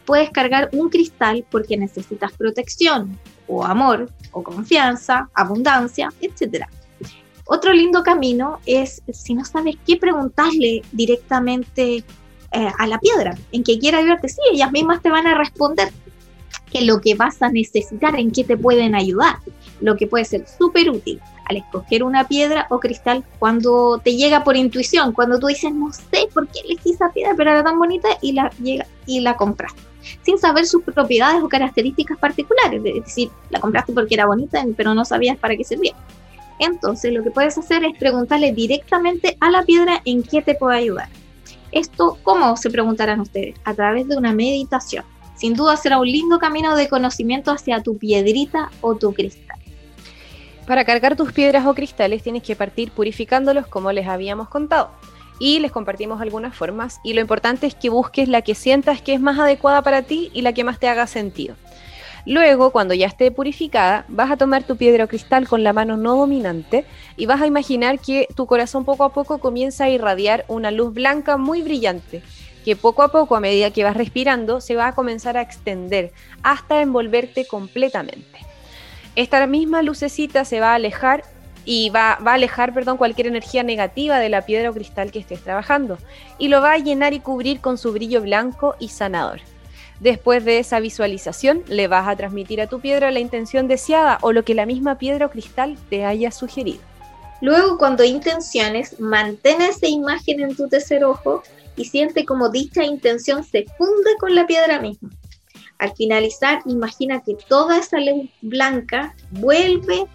puedes 0.09 0.31
cargar 0.31 0.71
un 0.73 0.89
cristal 0.89 1.45
porque 1.51 1.77
necesitas 1.77 2.33
protección, 2.33 3.19
o 3.47 3.63
amor, 3.63 4.09
o 4.33 4.43
confianza, 4.43 5.29
abundancia, 5.35 6.09
etc. 6.23 6.65
Otro 7.45 7.75
lindo 7.75 8.03
camino 8.03 8.59
es 8.65 9.03
si 9.13 9.35
no 9.35 9.45
sabes 9.45 9.77
qué 9.87 9.99
preguntarle 9.99 10.81
directamente 10.93 11.97
eh, 12.53 12.73
a 12.79 12.87
la 12.87 12.99
piedra, 12.99 13.37
en 13.53 13.63
que 13.63 13.79
quiera 13.79 13.99
ayudarte, 13.99 14.31
sí, 14.31 14.41
ellas 14.51 14.73
mismas 14.73 15.03
te 15.03 15.11
van 15.11 15.27
a 15.27 15.37
responder 15.37 15.93
que 16.73 16.81
lo 16.87 17.03
que 17.03 17.15
vas 17.15 17.43
a 17.43 17.51
necesitar, 17.51 18.19
en 18.19 18.31
qué 18.31 18.45
te 18.45 18.57
pueden 18.57 18.95
ayudar, 18.95 19.37
lo 19.83 19.95
que 19.99 20.07
puede 20.07 20.25
ser 20.25 20.47
súper 20.49 20.89
útil 20.89 21.21
al 21.51 21.59
escoger 21.59 22.03
una 22.03 22.27
piedra 22.27 22.67
o 22.71 22.81
cristal 22.81 23.25
cuando 23.39 24.01
te 24.03 24.17
llega 24.17 24.43
por 24.43 24.57
intuición, 24.57 25.13
cuando 25.13 25.39
tú 25.39 25.49
dices, 25.49 25.75
no 25.75 25.93
sé 25.93 26.29
por 26.33 26.49
qué 26.49 26.61
elegí 26.61 26.93
esa 26.93 27.13
piedra, 27.13 27.35
pero 27.37 27.51
era 27.51 27.63
tan 27.63 27.79
bonita 27.79 28.09
y 28.23 28.33
la, 28.33 28.49
llega, 28.63 28.87
y 29.05 29.21
la 29.21 29.37
compraste 29.37 29.88
sin 30.23 30.39
saber 30.39 30.67
sus 30.67 30.83
propiedades 30.83 31.43
o 31.43 31.49
características 31.49 32.19
particulares. 32.19 32.83
Es 32.85 33.05
decir, 33.05 33.31
la 33.51 33.61
compraste 33.61 33.93
porque 33.93 34.15
era 34.15 34.27
bonita, 34.27 34.65
pero 34.77 34.95
no 34.95 35.05
sabías 35.05 35.37
para 35.39 35.57
qué 35.57 35.65
servía. 35.65 35.95
Entonces, 36.59 37.13
lo 37.13 37.23
que 37.23 37.31
puedes 37.31 37.57
hacer 37.57 37.85
es 37.85 37.97
preguntarle 37.99 38.53
directamente 38.53 39.37
a 39.41 39.51
la 39.51 39.63
piedra 39.63 40.01
en 40.05 40.23
qué 40.23 40.43
te 40.43 40.55
puede 40.55 40.79
ayudar. 40.79 41.09
Esto, 41.71 42.19
¿cómo 42.23 42.57
se 42.57 42.71
preguntarán 42.71 43.21
ustedes? 43.21 43.57
A 43.65 43.75
través 43.75 44.09
de 44.09 44.17
una 44.17 44.33
meditación. 44.33 45.05
Sin 45.37 45.55
duda 45.55 45.77
será 45.77 45.99
un 45.99 46.07
lindo 46.07 46.39
camino 46.39 46.75
de 46.75 46.89
conocimiento 46.89 47.53
hacia 47.53 47.83
tu 47.83 47.97
piedrita 47.97 48.71
o 48.81 48.97
tu 48.97 49.13
cristal. 49.13 49.59
Para 50.67 50.85
cargar 50.85 51.17
tus 51.17 51.33
piedras 51.33 51.65
o 51.67 51.75
cristales 51.75 52.23
tienes 52.23 52.43
que 52.43 52.57
partir 52.57 52.91
purificándolos 52.91 53.67
como 53.69 53.93
les 53.93 54.07
habíamos 54.07 54.49
contado 54.49 54.91
y 55.39 55.61
les 55.61 55.73
compartimos 55.73 56.21
algunas 56.21 56.55
formas 56.55 57.01
y 57.03 57.13
lo 57.13 57.21
importante 57.21 57.67
es 57.67 57.75
que 57.75 57.91
busques 57.91 58.29
la 58.29 58.43
que 58.43 58.55
sientas 58.55 59.03
que 59.03 59.15
es 59.15 59.21
más 59.21 59.39
adecuada 59.39 59.83
para 59.83 60.03
ti 60.03 60.31
y 60.35 60.43
la 60.43 60.53
que 60.53 60.65
más 60.65 60.79
te 60.79 60.89
haga 60.89 61.07
sentido. 61.07 61.57
Luego, 62.27 62.73
cuando 62.73 62.93
ya 62.95 63.07
esté 63.07 63.31
purificada, 63.31 64.05
vas 64.09 64.31
a 64.31 64.37
tomar 64.37 64.63
tu 64.65 64.77
piedra 64.77 65.05
o 65.05 65.09
cristal 65.09 65.49
con 65.49 65.63
la 65.65 65.73
mano 65.73 65.97
no 65.97 66.17
dominante 66.17 66.85
y 67.17 67.27
vas 67.27 67.41
a 67.41 67.47
imaginar 67.47 68.01
que 68.01 68.29
tu 68.35 68.47
corazón 68.47 68.85
poco 68.85 69.05
a 69.05 69.15
poco 69.15 69.39
comienza 69.39 69.85
a 69.85 69.89
irradiar 69.89 70.45
una 70.49 70.71
luz 70.71 70.93
blanca 70.93 71.39
muy 71.39 71.63
brillante, 71.63 72.23
que 72.67 72.77
poco 72.77 73.03
a 73.03 73.09
poco, 73.09 73.35
a 73.35 73.41
medida 73.41 73.71
que 73.71 73.85
vas 73.85 73.97
respirando, 73.97 74.61
se 74.61 74.75
va 74.75 74.89
a 74.89 74.95
comenzar 74.95 75.39
a 75.39 75.43
extender 75.43 76.13
hasta 76.43 76.83
envolverte 76.83 77.47
completamente. 77.47 78.41
Esta 79.17 79.47
misma 79.47 79.83
lucecita 79.83 80.45
se 80.45 80.61
va 80.61 80.73
a 80.73 80.75
alejar 80.75 81.25
y 81.65 81.91
va, 81.91 82.13
a 82.13 82.33
alejar 82.33 82.73
perdón, 82.73 82.97
cualquier 82.97 83.27
energía 83.27 83.63
negativa 83.63 84.19
de 84.19 84.29
la 84.29 84.43
piedra 84.43 84.71
o 84.71 84.75
cristal 84.75 85.11
que 85.11 85.19
estés 85.19 85.43
trabajando 85.43 85.99
y 86.39 86.49
lo 86.49 86.61
va 86.61 86.73
a 86.73 86.79
llenar 86.79 87.13
y 87.13 87.21
cubrir 87.21 87.61
con 87.61 87.79
su 87.79 87.93
brillo 87.93 88.23
blanco 88.23 88.75
y 88.79 88.89
sanador. 88.89 89.41
Después 90.01 90.45
de 90.45 90.61
esa 90.61 90.79
visualización, 90.79 91.65
le 91.67 91.89
vas 91.89 92.07
a 92.07 92.15
transmitir 92.15 92.61
a 92.61 92.69
tu 92.69 92.81
piedra 92.81 93.11
la 93.11 93.19
intención 93.19 93.67
deseada 93.67 94.19
o 94.23 94.33
lo 94.33 94.45
que 94.45 94.55
la 94.55 94.65
misma 94.65 94.97
piedra 94.97 95.27
o 95.27 95.31
cristal 95.31 95.77
te 95.91 96.05
haya 96.05 96.31
sugerido. 96.31 96.81
Luego, 97.41 97.79
cuando 97.79 98.05
intenciones, 98.05 98.99
mantén 99.01 99.61
esa 99.61 99.87
imagen 99.87 100.41
en 100.41 100.57
tu 100.57 100.69
tercer 100.69 101.05
ojo 101.05 101.43
y 101.77 101.85
siente 101.85 102.25
como 102.25 102.49
dicha 102.49 102.85
intención 102.85 103.45
se 103.45 103.65
funde 103.77 104.11
con 104.21 104.35
la 104.35 104.47
piedra 104.47 104.81
misma. 104.81 105.11
Al 105.79 105.95
finalizar, 105.95 106.61
imagina 106.67 107.23
que 107.23 107.37
toda 107.49 107.79
esa 107.79 107.99
luz 108.01 108.29
blanca 108.43 109.15
vuelve 109.31 110.07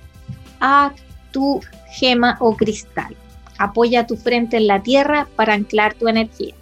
a 0.59 0.93
tu 1.33 1.59
gema 1.91 2.37
o 2.39 2.55
cristal. 2.55 3.13
Apoya 3.57 4.07
tu 4.07 4.15
frente 4.15 4.55
en 4.55 4.67
la 4.67 4.81
tierra 4.81 5.27
para 5.35 5.53
anclar 5.53 5.93
tu 5.95 6.07
energía. 6.07 6.55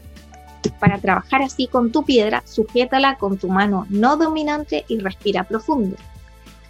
Para 0.79 0.97
trabajar 0.97 1.43
así 1.43 1.67
con 1.67 1.91
tu 1.91 2.03
piedra, 2.03 2.41
sujétala 2.45 3.17
con 3.17 3.37
tu 3.37 3.49
mano 3.49 3.85
no 3.89 4.17
dominante 4.17 4.85
y 4.87 4.97
respira 4.99 5.43
profundo. 5.43 5.95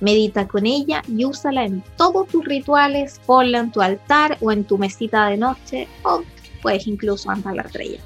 Medita 0.01 0.47
con 0.47 0.65
ella 0.65 1.01
y 1.07 1.23
úsala 1.25 1.63
en 1.63 1.83
todos 1.95 2.27
tus 2.27 2.43
rituales, 2.43 3.21
ponla 3.25 3.59
en 3.59 3.71
tu 3.71 3.81
altar 3.81 4.37
o 4.41 4.51
en 4.51 4.63
tu 4.63 4.77
mesita 4.77 5.27
de 5.27 5.37
noche 5.37 5.87
o 6.03 6.23
puedes 6.61 6.87
incluso 6.87 7.29
andar 7.29 7.55
la 7.55 7.63
estrella. 7.63 7.99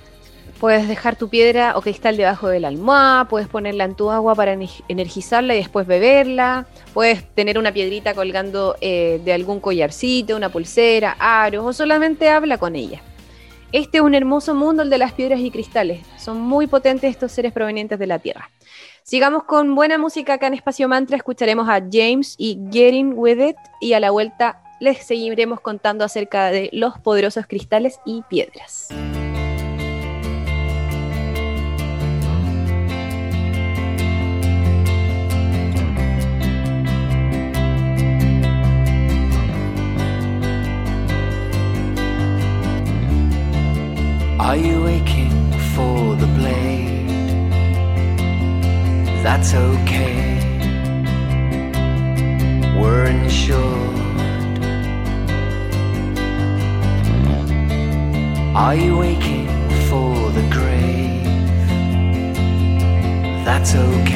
Puedes 0.60 0.88
dejar 0.88 1.18
tu 1.18 1.30
piedra 1.30 1.78
o 1.78 1.82
cristal 1.82 2.16
debajo 2.16 2.48
de 2.48 2.60
la 2.60 2.70
almohada, 2.70 3.26
puedes 3.26 3.48
ponerla 3.48 3.84
en 3.84 3.96
tu 3.96 4.10
agua 4.10 4.36
para 4.36 4.58
energizarla 4.88 5.54
y 5.54 5.58
después 5.58 5.86
beberla, 5.86 6.66
puedes 6.94 7.28
tener 7.36 7.60
una 7.60 7.74
piedrita 7.74 8.14
colgando 8.14 8.76
eh, 8.80 9.22
de 9.24 9.34
algún 9.34 9.60
collarcito, 9.60 10.36
una 10.36 10.50
pulsera, 10.50 11.18
aros 11.20 11.66
o 11.66 11.74
solamente 11.74 12.30
habla 12.30 12.58
con 12.58 12.76
ella. 12.76 13.02
Este 13.74 13.98
es 13.98 14.04
un 14.04 14.16
hermoso 14.16 14.56
mundo 14.56 14.84
el 14.84 14.90
de 14.90 14.98
las 14.98 15.12
piedras 15.12 15.42
y 15.42 15.52
cristales. 15.52 16.06
Son 16.18 16.40
muy 16.40 16.68
potentes 16.68 17.10
estos 17.10 17.34
seres 17.34 17.52
provenientes 17.52 18.00
de 18.00 18.08
la 18.08 18.20
Tierra. 18.20 18.50
Sigamos 19.04 19.44
con 19.44 19.76
buena 19.76 19.98
música 19.98 20.36
acá 20.36 20.48
en 20.48 20.54
Espacio 20.54 20.88
Mantra. 20.88 21.18
Escucharemos 21.18 21.68
a 21.68 21.82
James 21.92 22.36
y 22.38 22.58
Getting 22.72 23.14
With 23.18 23.50
It 23.50 23.58
y 23.82 23.92
a 23.92 24.00
la 24.00 24.12
vuelta 24.12 24.62
les 24.80 25.06
seguiremos 25.06 25.60
contando 25.60 26.06
acerca 26.06 26.52
de 26.52 26.70
los 26.72 26.98
poderosos 27.00 27.48
cristales 27.48 28.00
y 28.06 28.22
piedras. 28.30 28.88
That's 49.26 49.56
okay. 49.56 50.38
We're 52.80 53.06
insured. 53.06 53.98
Are 58.56 58.76
you 58.76 59.02
aching 59.02 59.48
for 59.90 60.30
the 60.30 60.48
grave? 60.52 61.24
That's 63.44 63.74
okay. 63.74 64.15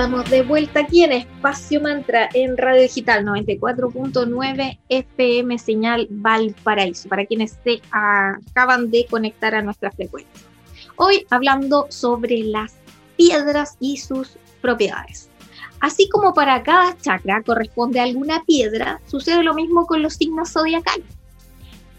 De 0.00 0.40
vuelta 0.40 0.80
aquí 0.80 1.04
en 1.04 1.12
Espacio 1.12 1.78
Mantra 1.78 2.30
en 2.32 2.56
Radio 2.56 2.80
Digital 2.80 3.22
94.9 3.22 4.78
FM 4.88 5.58
señal 5.58 6.06
Valparaíso, 6.08 7.06
para 7.10 7.26
quienes 7.26 7.58
se 7.62 7.82
acaban 7.90 8.90
de 8.90 9.04
conectar 9.10 9.54
a 9.54 9.60
nuestra 9.60 9.90
frecuencia. 9.90 10.32
Hoy 10.96 11.26
hablando 11.28 11.84
sobre 11.90 12.38
las 12.44 12.76
piedras 13.18 13.76
y 13.78 13.98
sus 13.98 14.38
propiedades. 14.62 15.28
Así 15.80 16.08
como 16.08 16.32
para 16.32 16.62
cada 16.62 16.96
chakra 16.96 17.42
corresponde 17.42 18.00
alguna 18.00 18.42
piedra, 18.44 19.02
sucede 19.06 19.42
lo 19.42 19.52
mismo 19.52 19.86
con 19.86 20.00
los 20.00 20.14
signos 20.14 20.50
zodiacales. 20.50 21.04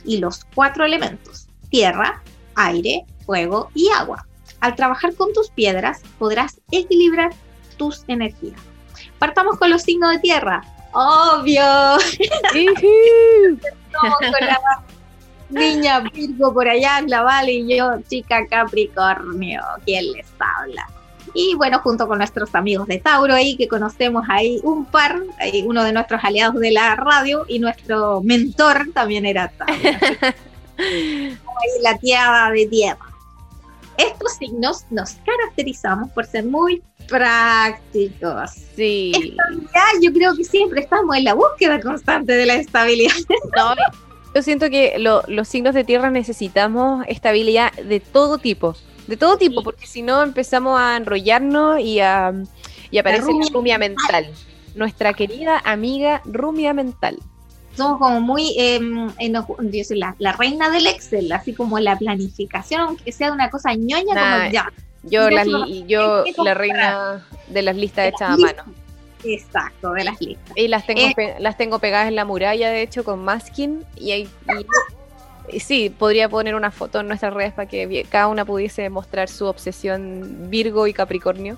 Y 0.06 0.18
los 0.18 0.44
cuatro 0.56 0.86
elementos, 0.86 1.50
tierra, 1.70 2.24
aire, 2.56 3.06
fuego 3.28 3.70
y 3.76 3.90
agua. 3.90 4.26
Al 4.60 4.76
trabajar 4.76 5.14
con 5.14 5.34
tus 5.34 5.52
piedras 5.52 6.02
podrás 6.18 6.60
equilibrar 6.72 7.30
tus 7.82 8.04
energías. 8.08 8.62
Partamos 9.18 9.58
con 9.58 9.72
los 9.72 9.82
signos 9.82 10.12
de 10.12 10.20
tierra. 10.20 10.64
Obvio. 10.94 11.98
Estamos 12.54 14.18
con 14.20 14.48
la 14.48 14.60
niña 15.50 16.02
Virgo 16.02 16.54
por 16.54 16.70
allá, 16.70 17.02
la 17.08 17.24
Vale, 17.24 17.54
y 17.54 17.76
yo, 17.76 18.00
chica 18.08 18.46
Capricornio, 18.48 19.64
¿quién 19.84 20.12
les 20.12 20.28
habla? 20.38 20.88
Y 21.34 21.56
bueno, 21.56 21.80
junto 21.80 22.08
con 22.08 22.20
nuestros 22.20 22.54
amigos 22.54 22.86
de 22.86 23.00
Tauro 23.00 23.34
ahí, 23.34 23.58
que 23.58 23.68
conocemos 23.68 24.26
ahí 24.30 24.60
un 24.64 24.86
par, 24.86 25.20
ahí 25.40 25.64
uno 25.66 25.84
de 25.84 25.94
nuestros 25.94 26.24
aliados 26.24 26.60
de 26.60 26.70
la 26.70 26.96
radio 26.96 27.46
y 27.48 27.58
nuestro 27.58 28.22
mentor 28.22 28.90
también 28.94 29.26
era 29.26 29.48
Tauro. 29.48 29.74
ahí 30.78 31.82
la 31.82 31.98
tierra 31.98 32.52
de 32.52 32.68
tierra. 32.68 33.08
Estos 33.98 34.34
signos 34.34 34.86
nos 34.92 35.14
caracterizamos 35.26 36.12
por 36.12 36.28
ser 36.28 36.46
muy 36.46 36.84
prácticos. 37.12 38.52
Sí. 38.76 39.12
Estabilidad, 39.14 39.92
yo 40.02 40.14
creo 40.14 40.36
que 40.36 40.44
siempre 40.44 40.82
estamos 40.82 41.16
en 41.16 41.24
la 41.26 41.34
búsqueda 41.34 41.80
constante 41.80 42.34
de 42.34 42.46
la 42.46 42.56
estabilidad. 42.56 43.14
No, 43.56 43.76
yo 44.34 44.42
siento 44.42 44.70
que 44.70 44.96
lo- 44.98 45.24
los 45.28 45.48
signos 45.48 45.74
de 45.76 45.84
tierra 45.84 46.10
necesitamos 46.10 47.04
estabilidad 47.08 47.72
de 47.74 48.00
todo 48.00 48.38
tipo. 48.38 48.76
De 49.08 49.18
todo 49.18 49.38
tipo, 49.38 49.62
porque 49.62 49.86
si 49.88 50.02
no 50.02 50.22
empezamos 50.24 50.80
a 50.80 50.96
enrollarnos 50.96 51.80
y, 51.82 52.00
a, 52.00 52.32
y 52.92 52.98
aparece 52.98 53.26
la 53.26 53.32
rumia 53.34 53.50
rumia 53.54 53.78
mental. 53.78 54.32
Nuestra 54.76 55.14
querida 55.14 55.60
amiga 55.66 56.22
rumia 56.24 56.74
mental. 56.74 57.18
Somos 57.76 58.00
como 58.00 58.22
muy, 58.22 58.54
eh, 58.58 58.80
yo 58.80 59.84
soy 59.84 59.98
la, 59.98 60.16
la 60.20 60.32
reina 60.34 60.70
del 60.70 60.88
Excel, 60.88 61.32
así 61.32 61.54
como 61.54 61.80
la 61.80 61.98
planificación, 61.98 62.82
aunque 62.82 63.12
sea 63.12 63.32
una 63.34 63.50
cosa 63.50 63.74
ñoña, 63.74 64.14
Nah, 64.14 64.40
como 64.40 64.52
ya. 64.54 64.72
Yo, 65.04 65.30
la, 65.30 65.44
yo 65.88 66.24
hay 66.24 66.34
la 66.44 66.54
reina 66.54 67.26
de 67.48 67.62
las 67.62 67.76
listas 67.76 68.08
hechas 68.10 68.30
a 68.32 68.38
mano. 68.38 68.64
Exacto, 69.24 69.92
de 69.94 70.04
las 70.04 70.20
listas. 70.22 70.58
Y 70.58 70.68
las 70.68 70.86
tengo, 70.86 71.02
Eh. 71.02 71.14
pe- 71.16 71.36
las 71.40 71.58
tengo 71.58 71.80
pegadas 71.80 72.08
en 72.08 72.16
la 72.16 72.26
muralla, 72.26 72.70
de 72.70 72.82
hecho, 72.82 73.04
con 73.04 73.24
masking. 73.24 73.84
Y, 73.96 74.12
ahí- 74.12 74.30
y- 75.50 75.56
y 75.56 75.60
sí, 75.60 75.90
podría 75.90 76.30
poner 76.30 76.56
una 76.56 76.72
foto 76.72 77.00
en 77.00 77.08
nuestras 77.08 77.34
redes 77.34 77.54
para 77.54 77.68
que 77.68 78.06
cada 78.10 78.28
una 78.28 78.46
pudiese 78.46 78.90
mostrar 78.90 79.28
su 79.30 79.46
obsesión 79.46 80.50
Virgo 80.50 80.88
y 80.88 80.94
Capricornio. 80.94 81.58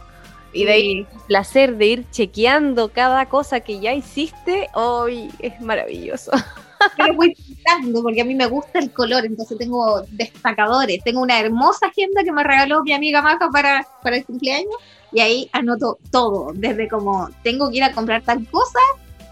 Y 0.52 0.66
de 0.66 0.72
ahí 0.72 0.98
el 1.00 1.08
placer 1.28 1.78
de 1.78 1.86
ir 1.88 2.06
chequeando 2.12 2.90
cada 2.90 3.26
cosa 3.28 3.62
que 3.62 3.80
ya 3.80 3.94
hiciste, 3.94 4.70
hoy 4.74 5.32
es 5.40 5.60
maravilloso. 5.62 6.32
Pero 6.98 7.14
voy 7.16 7.36
pintando 7.36 8.02
porque 8.04 8.22
a 8.22 8.26
mí 8.26 8.36
me 8.36 8.46
gusta 8.46 8.80
el 8.80 8.92
color, 8.92 9.26
entonces 9.26 9.58
tengo 9.58 10.04
destacadores. 10.10 11.04
Tengo 11.04 11.22
una 11.22 11.40
hermosa 11.40 11.88
agenda 11.88 12.24
que 12.24 12.32
me 12.32 12.44
regaló 12.44 12.84
mi 12.84 12.94
amiga 12.94 13.22
Maja 13.22 13.50
para, 13.52 13.88
para 14.02 14.18
el 14.18 14.26
cumpleaños 14.26 14.76
y 15.12 15.22
ahí 15.22 15.50
anoto 15.54 16.00
todo, 16.12 16.52
desde 16.54 16.88
como 16.88 17.30
tengo 17.44 17.70
que 17.70 17.78
ir 17.78 17.84
a 17.84 17.92
comprar 17.92 18.24
tal 18.24 18.46
cosa 18.50 18.80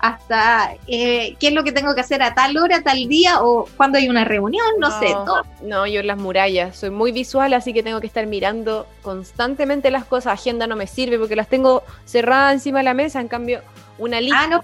hasta 0.02 0.74
eh, 0.88 1.36
qué 1.40 1.50
es 1.50 1.54
lo 1.54 1.64
que 1.64 1.72
tengo 1.72 1.94
que 1.94 2.02
hacer 2.02 2.24
a 2.24 2.34
tal 2.34 2.58
hora, 2.58 2.82
tal 2.82 3.08
día 3.08 3.44
o 3.44 3.68
cuando 3.78 4.00
hay 4.00 4.10
una 4.10 4.24
reunión, 4.24 4.66
no, 4.80 4.90
sé, 5.00 5.14
todo. 5.26 5.44
No, 5.62 5.86
yo 5.86 6.00
en 6.00 6.08
las 6.08 6.18
murallas. 6.18 6.76
Soy 6.76 6.90
muy 6.90 7.12
visual, 7.12 7.54
así 7.54 7.72
que 7.72 7.84
tengo 7.84 8.02
que 8.02 8.08
estar 8.08 8.26
mirando 8.26 8.88
constantemente 9.04 9.92
las 9.92 10.06
cosas. 10.06 10.34
Agenda 10.34 10.66
no 10.66 10.76
me 10.76 10.88
sirve 10.88 11.20
porque 11.20 11.36
las 11.36 11.48
tengo 11.48 11.84
cerradas 12.06 12.54
encima 12.54 12.80
de 12.80 12.86
la 12.86 12.96
mesa. 12.96 13.22
En 13.22 13.28
cambio, 13.28 13.62
una 14.00 14.20
lista 14.20 14.42
Ah, 14.42 14.48
no, 14.48 14.64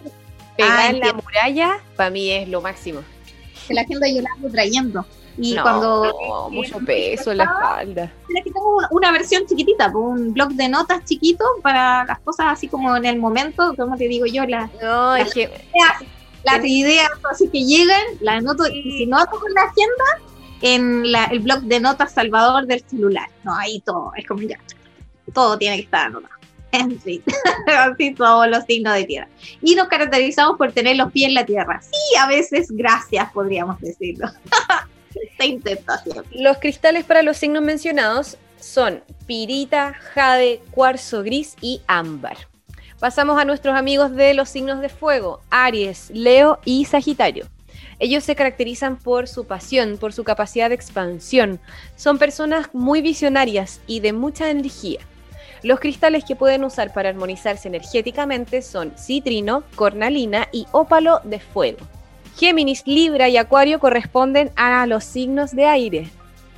pegada 0.58 0.80
ah, 0.80 0.90
en 0.90 1.00
la 1.00 1.08
entiendo. 1.08 1.24
muralla, 1.24 1.80
para 1.96 2.10
mí 2.10 2.30
es 2.32 2.50
lo 2.50 2.62
máximo. 2.62 3.02
que 3.68 3.74
la 3.74 3.82
agenda 3.82 4.08
yo 4.10 4.22
la 4.22 4.30
ando 4.36 4.50
trayendo. 4.50 5.06
Y 5.40 5.54
no, 5.54 5.62
cuando 5.62 6.50
mucho 6.50 6.80
peso 6.80 7.32
en 7.32 7.38
la 7.38 7.44
espalda. 7.44 8.12
Mira, 8.28 8.42
aquí 8.42 8.52
tengo 8.52 8.76
una, 8.78 8.88
una 8.90 9.12
versión 9.12 9.46
chiquitita, 9.46 9.92
un 9.96 10.34
blog 10.34 10.50
de 10.54 10.68
notas 10.68 11.06
chiquito 11.06 11.46
para 11.62 12.06
las 12.06 12.20
cosas 12.22 12.48
así 12.50 12.68
como 12.68 12.96
en 12.96 13.06
el 13.06 13.20
momento, 13.20 13.76
como 13.78 13.96
te 13.98 14.08
digo 14.08 14.26
yo, 14.26 14.46
las, 14.48 14.72
No, 14.82 15.16
es 15.16 15.32
que 15.34 15.50
las 16.44 16.64
ideas 16.66 17.10
así 17.30 17.50
que 17.50 17.64
llegan, 17.64 18.02
las 18.22 18.38
anoto, 18.38 18.68
y 18.68 18.98
si 18.98 19.06
no 19.06 19.18
anoto 19.18 19.40
con 19.40 19.54
la 19.54 19.62
agenda, 19.62 20.32
en 20.62 21.12
la- 21.12 21.26
el 21.26 21.40
blog 21.42 21.60
de 21.62 21.80
notas 21.82 22.14
Salvador 22.14 22.66
del 22.66 22.84
celular. 22.88 23.30
No, 23.44 23.54
ahí 23.56 23.80
todo, 23.82 24.12
es 24.16 24.26
como 24.26 24.42
ya, 24.42 24.58
todo 25.34 25.56
tiene 25.58 25.76
que 25.76 25.84
estar 25.84 26.08
anotado. 26.08 26.34
En 26.72 27.00
fin, 27.00 27.24
así 27.68 28.16
los 28.18 28.64
signos 28.66 28.94
de 28.94 29.04
tierra. 29.06 29.28
Y 29.62 29.76
nos 29.76 29.88
caracterizamos 29.88 30.58
por 30.58 30.72
tener 30.72 30.98
los 30.98 31.12
pies 31.12 31.30
en 31.30 31.34
la 31.34 31.46
tierra. 31.46 31.82
Sí, 31.82 32.18
a 32.20 32.28
veces 32.28 32.68
gracias, 32.72 33.32
podríamos 33.32 33.80
decirlo. 33.80 34.28
Se 35.38 35.46
intenta 35.46 36.04
los 36.32 36.58
cristales 36.58 37.04
para 37.04 37.24
los 37.24 37.38
signos 37.38 37.64
mencionados 37.64 38.38
son 38.60 39.04
pirita, 39.26 39.94
jade, 39.94 40.62
cuarzo 40.72 41.24
gris 41.24 41.56
y 41.62 41.82
ámbar. 41.88 42.38
Pasamos 43.00 43.40
a 43.40 43.46
nuestros 43.46 43.76
amigos 43.76 44.16
de 44.16 44.34
los 44.34 44.50
signos 44.50 44.82
de 44.82 44.90
fuego, 44.90 45.42
Aries, 45.50 46.10
Leo 46.12 46.60
y 46.66 46.86
Sagitario. 46.86 47.48
Ellos 48.00 48.24
se 48.24 48.36
caracterizan 48.36 48.98
por 48.98 49.28
su 49.28 49.46
pasión, 49.46 49.98
por 49.98 50.14
su 50.14 50.24
capacidad 50.24 50.70
de 50.70 50.76
expansión. 50.76 51.60
Son 51.96 52.18
personas 52.18 52.70
muy 52.74 53.02
visionarias 53.02 53.82
y 53.88 54.00
de 54.02 54.14
mucha 54.14 54.50
energía. 54.50 55.00
Los 55.64 55.80
cristales 55.80 56.24
que 56.24 56.36
pueden 56.36 56.64
usar 56.64 56.94
para 56.94 57.10
armonizarse 57.10 57.68
energéticamente 57.68 58.62
son 58.62 58.94
citrino, 58.98 59.64
cornalina 59.76 60.48
y 60.52 60.66
ópalo 60.72 61.20
de 61.24 61.40
fuego. 61.40 61.80
Géminis, 62.38 62.84
Libra 62.86 63.30
y 63.30 63.38
Acuario 63.38 63.80
corresponden 63.80 64.52
a 64.56 64.86
los 64.86 65.04
signos 65.04 65.52
de 65.52 65.66
aire. 65.66 66.10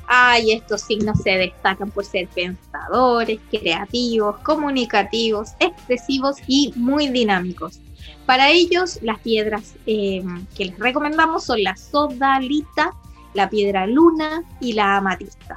Ay, 0.08 0.52
estos 0.52 0.82
signos 0.82 1.20
se 1.24 1.32
destacan 1.32 1.92
por 1.92 2.04
ser 2.04 2.28
pensadores, 2.28 3.40
creativos, 3.50 4.40
comunicativos, 4.40 5.52
expresivos 5.60 6.38
y 6.48 6.74
muy 6.76 7.08
dinámicos. 7.10 7.80
Para 8.26 8.50
ellos, 8.50 9.00
las 9.02 9.20
piedras 9.20 9.76
eh, 9.86 10.24
que 10.56 10.66
les 10.66 10.80
recomendamos 10.80 11.46
son 11.46 11.64
la 11.64 11.76
sodalita, 11.76 12.92
la 13.34 13.50
piedra 13.50 13.88
luna 13.88 14.44
y 14.60 14.74
la 14.74 14.98
amatista. 14.98 15.49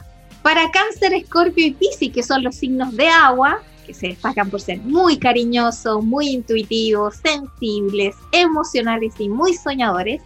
Para 0.43 0.71
cáncer, 0.71 1.15
escorpio 1.15 1.67
y 1.67 1.73
piscis, 1.73 2.13
que 2.13 2.23
son 2.23 2.43
los 2.43 2.57
signos 2.57 2.97
de 2.97 3.09
agua, 3.09 3.61
que 3.87 3.95
se 3.95 4.09
destacan 4.09 4.51
por 4.51 4.61
ser 4.61 4.79
muy 4.81 5.19
cariñosos, 5.19 6.05
muy 6.05 6.29
intuitivos, 6.31 7.17
sensibles, 7.17 8.17
emocionales 8.33 9.15
y 9.19 9.29
muy 9.29 9.55
soñadores, 9.55 10.23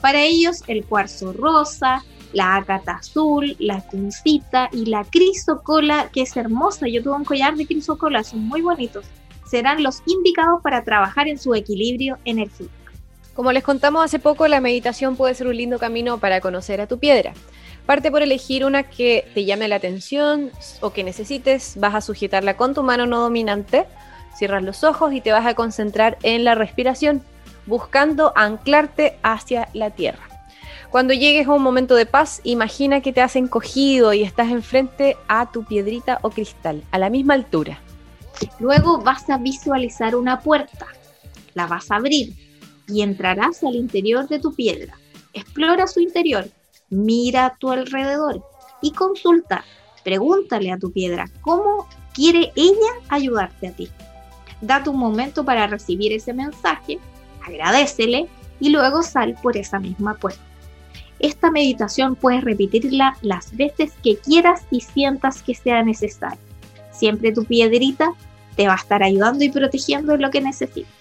para 0.00 0.22
ellos 0.22 0.62
el 0.68 0.84
cuarzo 0.84 1.32
rosa, 1.32 2.04
la 2.32 2.56
ágata 2.56 2.92
azul, 2.92 3.56
la 3.58 3.80
tuncita 3.88 4.68
y 4.72 4.86
la 4.86 5.04
crisocola, 5.04 6.08
que 6.12 6.22
es 6.22 6.36
hermosa. 6.36 6.86
Yo 6.88 7.02
tuve 7.02 7.16
un 7.16 7.24
collar 7.24 7.56
de 7.56 7.66
crisocola, 7.66 8.22
son 8.22 8.40
muy 8.40 8.62
bonitos. 8.62 9.04
Serán 9.46 9.82
los 9.82 10.02
indicados 10.06 10.60
para 10.62 10.84
trabajar 10.84 11.26
en 11.26 11.38
su 11.38 11.54
equilibrio 11.54 12.18
energético. 12.24 12.72
Como 13.34 13.52
les 13.52 13.62
contamos 13.62 14.04
hace 14.04 14.18
poco, 14.18 14.46
la 14.48 14.60
meditación 14.60 15.16
puede 15.16 15.34
ser 15.34 15.46
un 15.46 15.56
lindo 15.56 15.78
camino 15.78 16.18
para 16.18 16.40
conocer 16.40 16.80
a 16.80 16.86
tu 16.86 16.98
piedra. 16.98 17.34
Parte 17.88 18.10
por 18.10 18.20
elegir 18.20 18.66
una 18.66 18.82
que 18.82 19.26
te 19.32 19.46
llame 19.46 19.66
la 19.66 19.76
atención 19.76 20.50
o 20.82 20.92
que 20.92 21.02
necesites, 21.02 21.72
vas 21.78 21.94
a 21.94 22.02
sujetarla 22.02 22.54
con 22.54 22.74
tu 22.74 22.82
mano 22.82 23.06
no 23.06 23.18
dominante, 23.18 23.86
cierras 24.36 24.62
los 24.62 24.84
ojos 24.84 25.14
y 25.14 25.22
te 25.22 25.32
vas 25.32 25.46
a 25.46 25.54
concentrar 25.54 26.18
en 26.22 26.44
la 26.44 26.54
respiración, 26.54 27.22
buscando 27.64 28.34
anclarte 28.36 29.16
hacia 29.22 29.70
la 29.72 29.88
tierra. 29.88 30.20
Cuando 30.90 31.14
llegues 31.14 31.46
a 31.46 31.54
un 31.54 31.62
momento 31.62 31.94
de 31.94 32.04
paz, 32.04 32.42
imagina 32.44 33.00
que 33.00 33.14
te 33.14 33.22
has 33.22 33.36
encogido 33.36 34.12
y 34.12 34.22
estás 34.22 34.50
enfrente 34.50 35.16
a 35.26 35.50
tu 35.50 35.64
piedrita 35.64 36.18
o 36.20 36.28
cristal, 36.28 36.84
a 36.90 36.98
la 36.98 37.08
misma 37.08 37.32
altura. 37.32 37.80
Luego 38.60 39.00
vas 39.00 39.30
a 39.30 39.38
visualizar 39.38 40.14
una 40.14 40.40
puerta, 40.40 40.88
la 41.54 41.66
vas 41.66 41.90
a 41.90 41.96
abrir 41.96 42.34
y 42.86 43.00
entrarás 43.00 43.64
al 43.64 43.76
interior 43.76 44.28
de 44.28 44.40
tu 44.40 44.54
piedra. 44.54 44.94
Explora 45.32 45.86
su 45.86 46.00
interior, 46.00 46.50
mira 46.90 47.46
a 47.46 47.56
tu 47.56 47.70
alrededor 47.70 48.44
y 48.82 48.92
consulta. 48.92 49.64
Pregúntale 50.04 50.72
a 50.72 50.78
tu 50.78 50.92
piedra 50.92 51.28
cómo 51.40 51.86
quiere 52.14 52.52
ella 52.56 52.92
ayudarte 53.08 53.68
a 53.68 53.72
ti. 53.72 53.88
Date 54.60 54.90
un 54.90 54.98
momento 54.98 55.44
para 55.44 55.66
recibir 55.66 56.12
ese 56.12 56.32
mensaje, 56.32 56.98
agradecele 57.46 58.28
y 58.60 58.70
luego 58.70 59.02
sal 59.02 59.36
por 59.42 59.56
esa 59.56 59.78
misma 59.78 60.14
puerta. 60.14 60.42
Esta 61.20 61.50
meditación 61.50 62.14
puedes 62.14 62.44
repetirla 62.44 63.16
las 63.22 63.56
veces 63.56 63.92
que 64.02 64.16
quieras 64.16 64.62
y 64.70 64.80
sientas 64.80 65.42
que 65.42 65.54
sea 65.54 65.82
necesario. 65.82 66.38
Siempre 66.92 67.32
tu 67.32 67.44
piedrita 67.44 68.12
te 68.56 68.66
va 68.66 68.74
a 68.74 68.76
estar 68.76 69.02
ayudando 69.02 69.44
y 69.44 69.50
protegiendo 69.50 70.14
en 70.14 70.22
lo 70.22 70.30
que 70.30 70.40
necesites. 70.40 70.97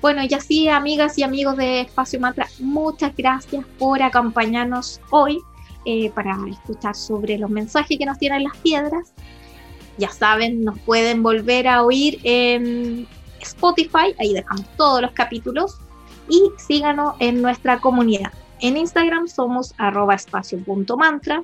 Bueno, 0.00 0.22
y 0.26 0.32
así, 0.32 0.68
amigas 0.68 1.18
y 1.18 1.22
amigos 1.22 1.58
de 1.58 1.82
Espacio 1.82 2.18
Mantra, 2.18 2.48
muchas 2.58 3.14
gracias 3.14 3.64
por 3.78 4.02
acompañarnos 4.02 4.98
hoy 5.10 5.38
eh, 5.84 6.10
para 6.10 6.38
escuchar 6.50 6.96
sobre 6.96 7.36
los 7.36 7.50
mensajes 7.50 7.98
que 7.98 8.06
nos 8.06 8.18
tienen 8.18 8.44
las 8.44 8.56
piedras. 8.58 9.12
Ya 9.98 10.08
saben, 10.08 10.64
nos 10.64 10.78
pueden 10.80 11.22
volver 11.22 11.68
a 11.68 11.82
oír 11.82 12.18
en 12.24 13.06
Spotify, 13.42 14.14
ahí 14.18 14.32
dejamos 14.32 14.64
todos 14.78 15.02
los 15.02 15.10
capítulos, 15.12 15.76
y 16.30 16.50
síganos 16.56 17.14
en 17.18 17.42
nuestra 17.42 17.78
comunidad. 17.78 18.32
En 18.60 18.78
Instagram 18.78 19.28
somos 19.28 19.74
arroba 19.76 20.14
espacio.mantra, 20.14 21.42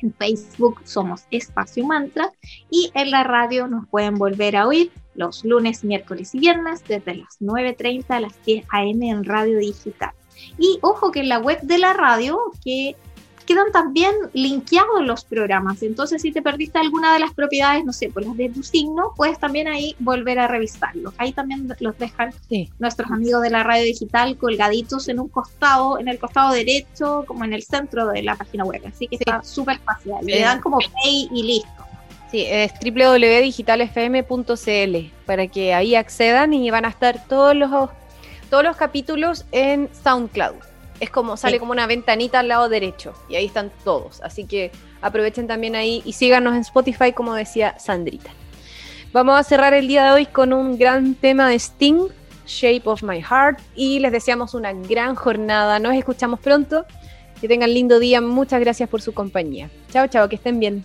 En 0.00 0.12
Facebook 0.14 0.80
somos 0.84 1.24
Espacio 1.32 1.84
Mantra 1.84 2.30
y 2.70 2.92
en 2.94 3.10
la 3.10 3.24
radio 3.24 3.66
nos 3.66 3.88
pueden 3.88 4.14
volver 4.14 4.56
a 4.56 4.68
oír 4.68 4.92
los 5.14 5.44
lunes, 5.44 5.84
miércoles 5.84 6.34
y 6.34 6.40
viernes 6.40 6.82
desde 6.86 7.14
las 7.14 7.40
9.30 7.40 8.04
a 8.08 8.20
las 8.20 8.44
10 8.44 8.66
a.m. 8.70 9.08
en 9.08 9.24
radio 9.24 9.58
digital. 9.58 10.12
Y 10.58 10.78
ojo 10.82 11.12
que 11.12 11.20
en 11.20 11.28
la 11.28 11.38
web 11.38 11.60
de 11.62 11.78
la 11.78 11.92
radio, 11.92 12.38
que 12.62 12.96
quedan 13.44 13.70
también 13.72 14.12
linkeados 14.32 15.02
los 15.02 15.24
programas. 15.24 15.82
Entonces, 15.82 16.22
si 16.22 16.32
te 16.32 16.42
perdiste 16.42 16.78
alguna 16.78 17.12
de 17.12 17.20
las 17.20 17.34
propiedades, 17.34 17.84
no 17.84 17.92
sé, 17.92 18.10
pues 18.12 18.26
las 18.26 18.36
de 18.36 18.48
tu 18.48 18.62
signo, 18.62 19.12
puedes 19.16 19.38
también 19.38 19.68
ahí 19.68 19.94
volver 19.98 20.38
a 20.38 20.48
revisarlos. 20.48 21.14
Ahí 21.18 21.32
también 21.32 21.68
los 21.80 21.98
dejan 21.98 22.32
nuestros 22.78 23.10
amigos 23.10 23.42
de 23.42 23.50
la 23.50 23.62
radio 23.62 23.84
digital 23.84 24.36
colgaditos 24.36 25.08
en 25.08 25.20
un 25.20 25.28
costado, 25.28 25.98
en 25.98 26.08
el 26.08 26.18
costado 26.18 26.52
derecho, 26.52 27.24
como 27.26 27.44
en 27.44 27.52
el 27.52 27.62
centro 27.62 28.06
de 28.06 28.22
la 28.22 28.36
página 28.36 28.64
web. 28.64 28.82
Así 28.86 29.08
que 29.08 29.16
está 29.16 29.42
súper 29.42 29.78
fácil. 29.80 30.14
Le 30.22 30.40
dan 30.40 30.60
como 30.60 30.78
play 30.78 31.28
y 31.32 31.42
listo. 31.42 31.83
Sí, 32.34 32.44
es 32.48 32.72
www.digitalfm.cl 32.82 35.12
para 35.24 35.46
que 35.46 35.72
ahí 35.72 35.94
accedan 35.94 36.52
y 36.52 36.68
van 36.68 36.84
a 36.84 36.88
estar 36.88 37.24
todos 37.28 37.54
los, 37.54 37.70
todos 38.50 38.64
los 38.64 38.76
capítulos 38.76 39.44
en 39.52 39.88
SoundCloud 40.02 40.56
es 40.98 41.10
como 41.10 41.36
sale 41.36 41.60
como 41.60 41.70
una 41.70 41.86
ventanita 41.86 42.40
al 42.40 42.48
lado 42.48 42.68
derecho 42.68 43.14
y 43.28 43.36
ahí 43.36 43.46
están 43.46 43.70
todos. 43.84 44.20
Así 44.20 44.46
que 44.46 44.72
aprovechen 45.00 45.46
también 45.46 45.76
ahí 45.76 46.02
y 46.04 46.14
síganos 46.14 46.54
en 46.54 46.62
Spotify, 46.62 47.12
como 47.12 47.34
decía 47.34 47.78
Sandrita. 47.78 48.32
Vamos 49.12 49.38
a 49.38 49.44
cerrar 49.44 49.72
el 49.72 49.86
día 49.86 50.04
de 50.04 50.10
hoy 50.10 50.26
con 50.26 50.52
un 50.52 50.76
gran 50.76 51.14
tema 51.14 51.48
de 51.48 51.54
Sting, 51.54 52.08
Shape 52.48 52.82
of 52.86 53.04
My 53.04 53.22
Heart, 53.22 53.60
y 53.76 54.00
les 54.00 54.10
deseamos 54.10 54.54
una 54.54 54.72
gran 54.72 55.14
jornada. 55.14 55.78
Nos 55.78 55.94
escuchamos 55.94 56.40
pronto. 56.40 56.84
Que 57.40 57.46
tengan 57.46 57.72
lindo 57.72 58.00
día. 58.00 58.20
Muchas 58.20 58.58
gracias 58.58 58.88
por 58.88 59.02
su 59.02 59.14
compañía. 59.14 59.70
Chao, 59.92 60.08
chao, 60.08 60.28
que 60.28 60.34
estén 60.34 60.58
bien. 60.58 60.84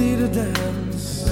Lead 0.00 0.20
a 0.20 0.28
dance. 0.42 1.28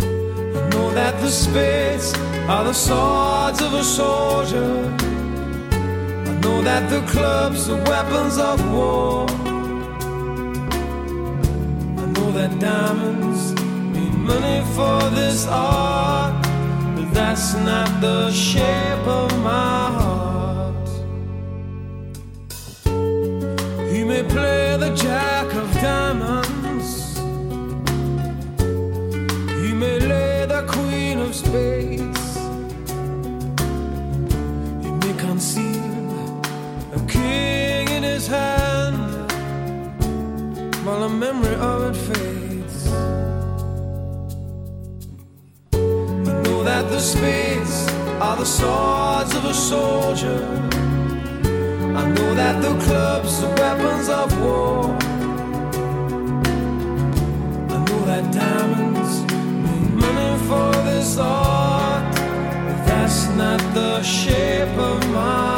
I 0.00 0.60
know 0.72 0.88
that 0.98 1.14
the 1.22 1.30
spades 1.30 2.08
are 2.52 2.64
the 2.70 2.76
swords 2.86 3.60
of 3.66 3.72
a 3.82 3.84
soldier. 3.84 4.72
I 6.30 6.32
know 6.42 6.58
that 6.68 6.84
the 6.94 7.02
clubs 7.12 7.60
are 7.72 7.82
weapons 7.92 8.36
of 8.50 8.56
war. 8.74 9.26
I 12.02 12.06
know 12.14 12.28
that 12.38 12.52
diamonds 12.60 13.42
mean 13.94 14.14
money 14.30 14.60
for 14.76 14.98
this 15.18 15.46
art 15.46 16.34
but 16.96 17.08
that's 17.18 17.48
not 17.68 17.90
the 18.06 18.30
shape 18.30 19.06
of 19.20 19.28
my 19.50 19.80
heart. 19.98 20.88
He 23.92 24.00
may 24.10 24.22
play 24.34 24.76
the 24.84 24.90
jack 25.04 25.37
of 25.58 25.72
diamonds, 25.80 27.18
he 29.60 29.72
may 29.72 29.98
lay 29.98 30.46
the 30.46 30.64
queen 30.68 31.18
of 31.18 31.34
spades, 31.34 32.36
he 34.84 34.90
may 35.02 35.14
conceal 35.18 36.40
a 36.94 37.00
king 37.08 37.88
in 37.88 38.02
his 38.04 38.28
hand 38.28 38.98
while 40.84 41.00
the 41.08 41.08
memory 41.08 41.56
of 41.56 41.90
it 41.90 41.96
fades. 42.06 42.86
You 46.26 46.34
know 46.44 46.62
that 46.62 46.88
the 46.88 47.00
spades 47.00 47.88
are 48.20 48.36
the 48.36 48.46
swords 48.46 49.34
of 49.34 49.44
a 49.44 49.54
soldier. 49.54 50.40
I 52.00 52.04
know 52.14 52.34
that 52.34 52.62
the 52.62 52.74
clubs 52.84 53.42
are 53.42 53.54
weapons 53.56 54.08
of 54.08 54.40
war. 54.40 54.98
Diamonds 58.18 59.22
mean 59.62 59.96
money 59.96 60.36
for 60.48 60.72
this 60.82 61.18
art, 61.18 62.12
but 62.12 62.84
that's 62.84 63.28
not 63.36 63.60
the 63.74 64.02
shape 64.02 64.76
of 64.76 65.08
my 65.10 65.57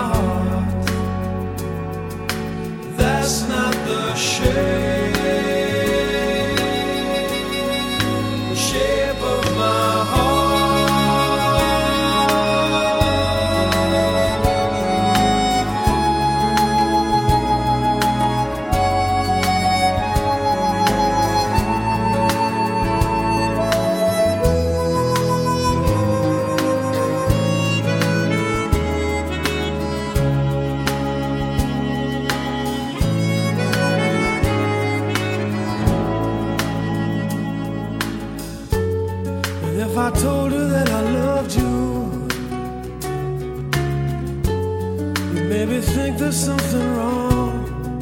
there's 45.86 46.36
something 46.36 46.96
wrong. 46.96 48.00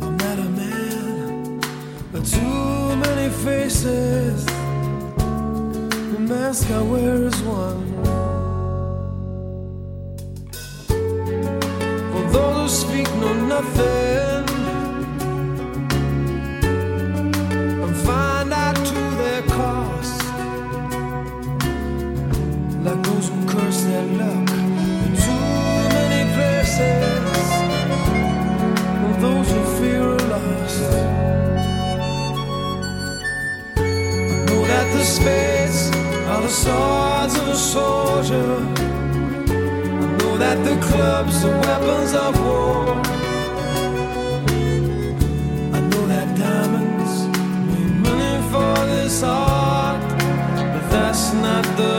I'm 0.00 0.16
not 0.16 0.38
a 0.38 0.48
man, 0.60 1.60
but 2.12 2.24
too 2.24 2.96
many 2.96 3.28
faces. 3.44 4.46
The 6.12 6.18
mask 6.18 6.70
I 6.70 6.82
wear 6.82 7.11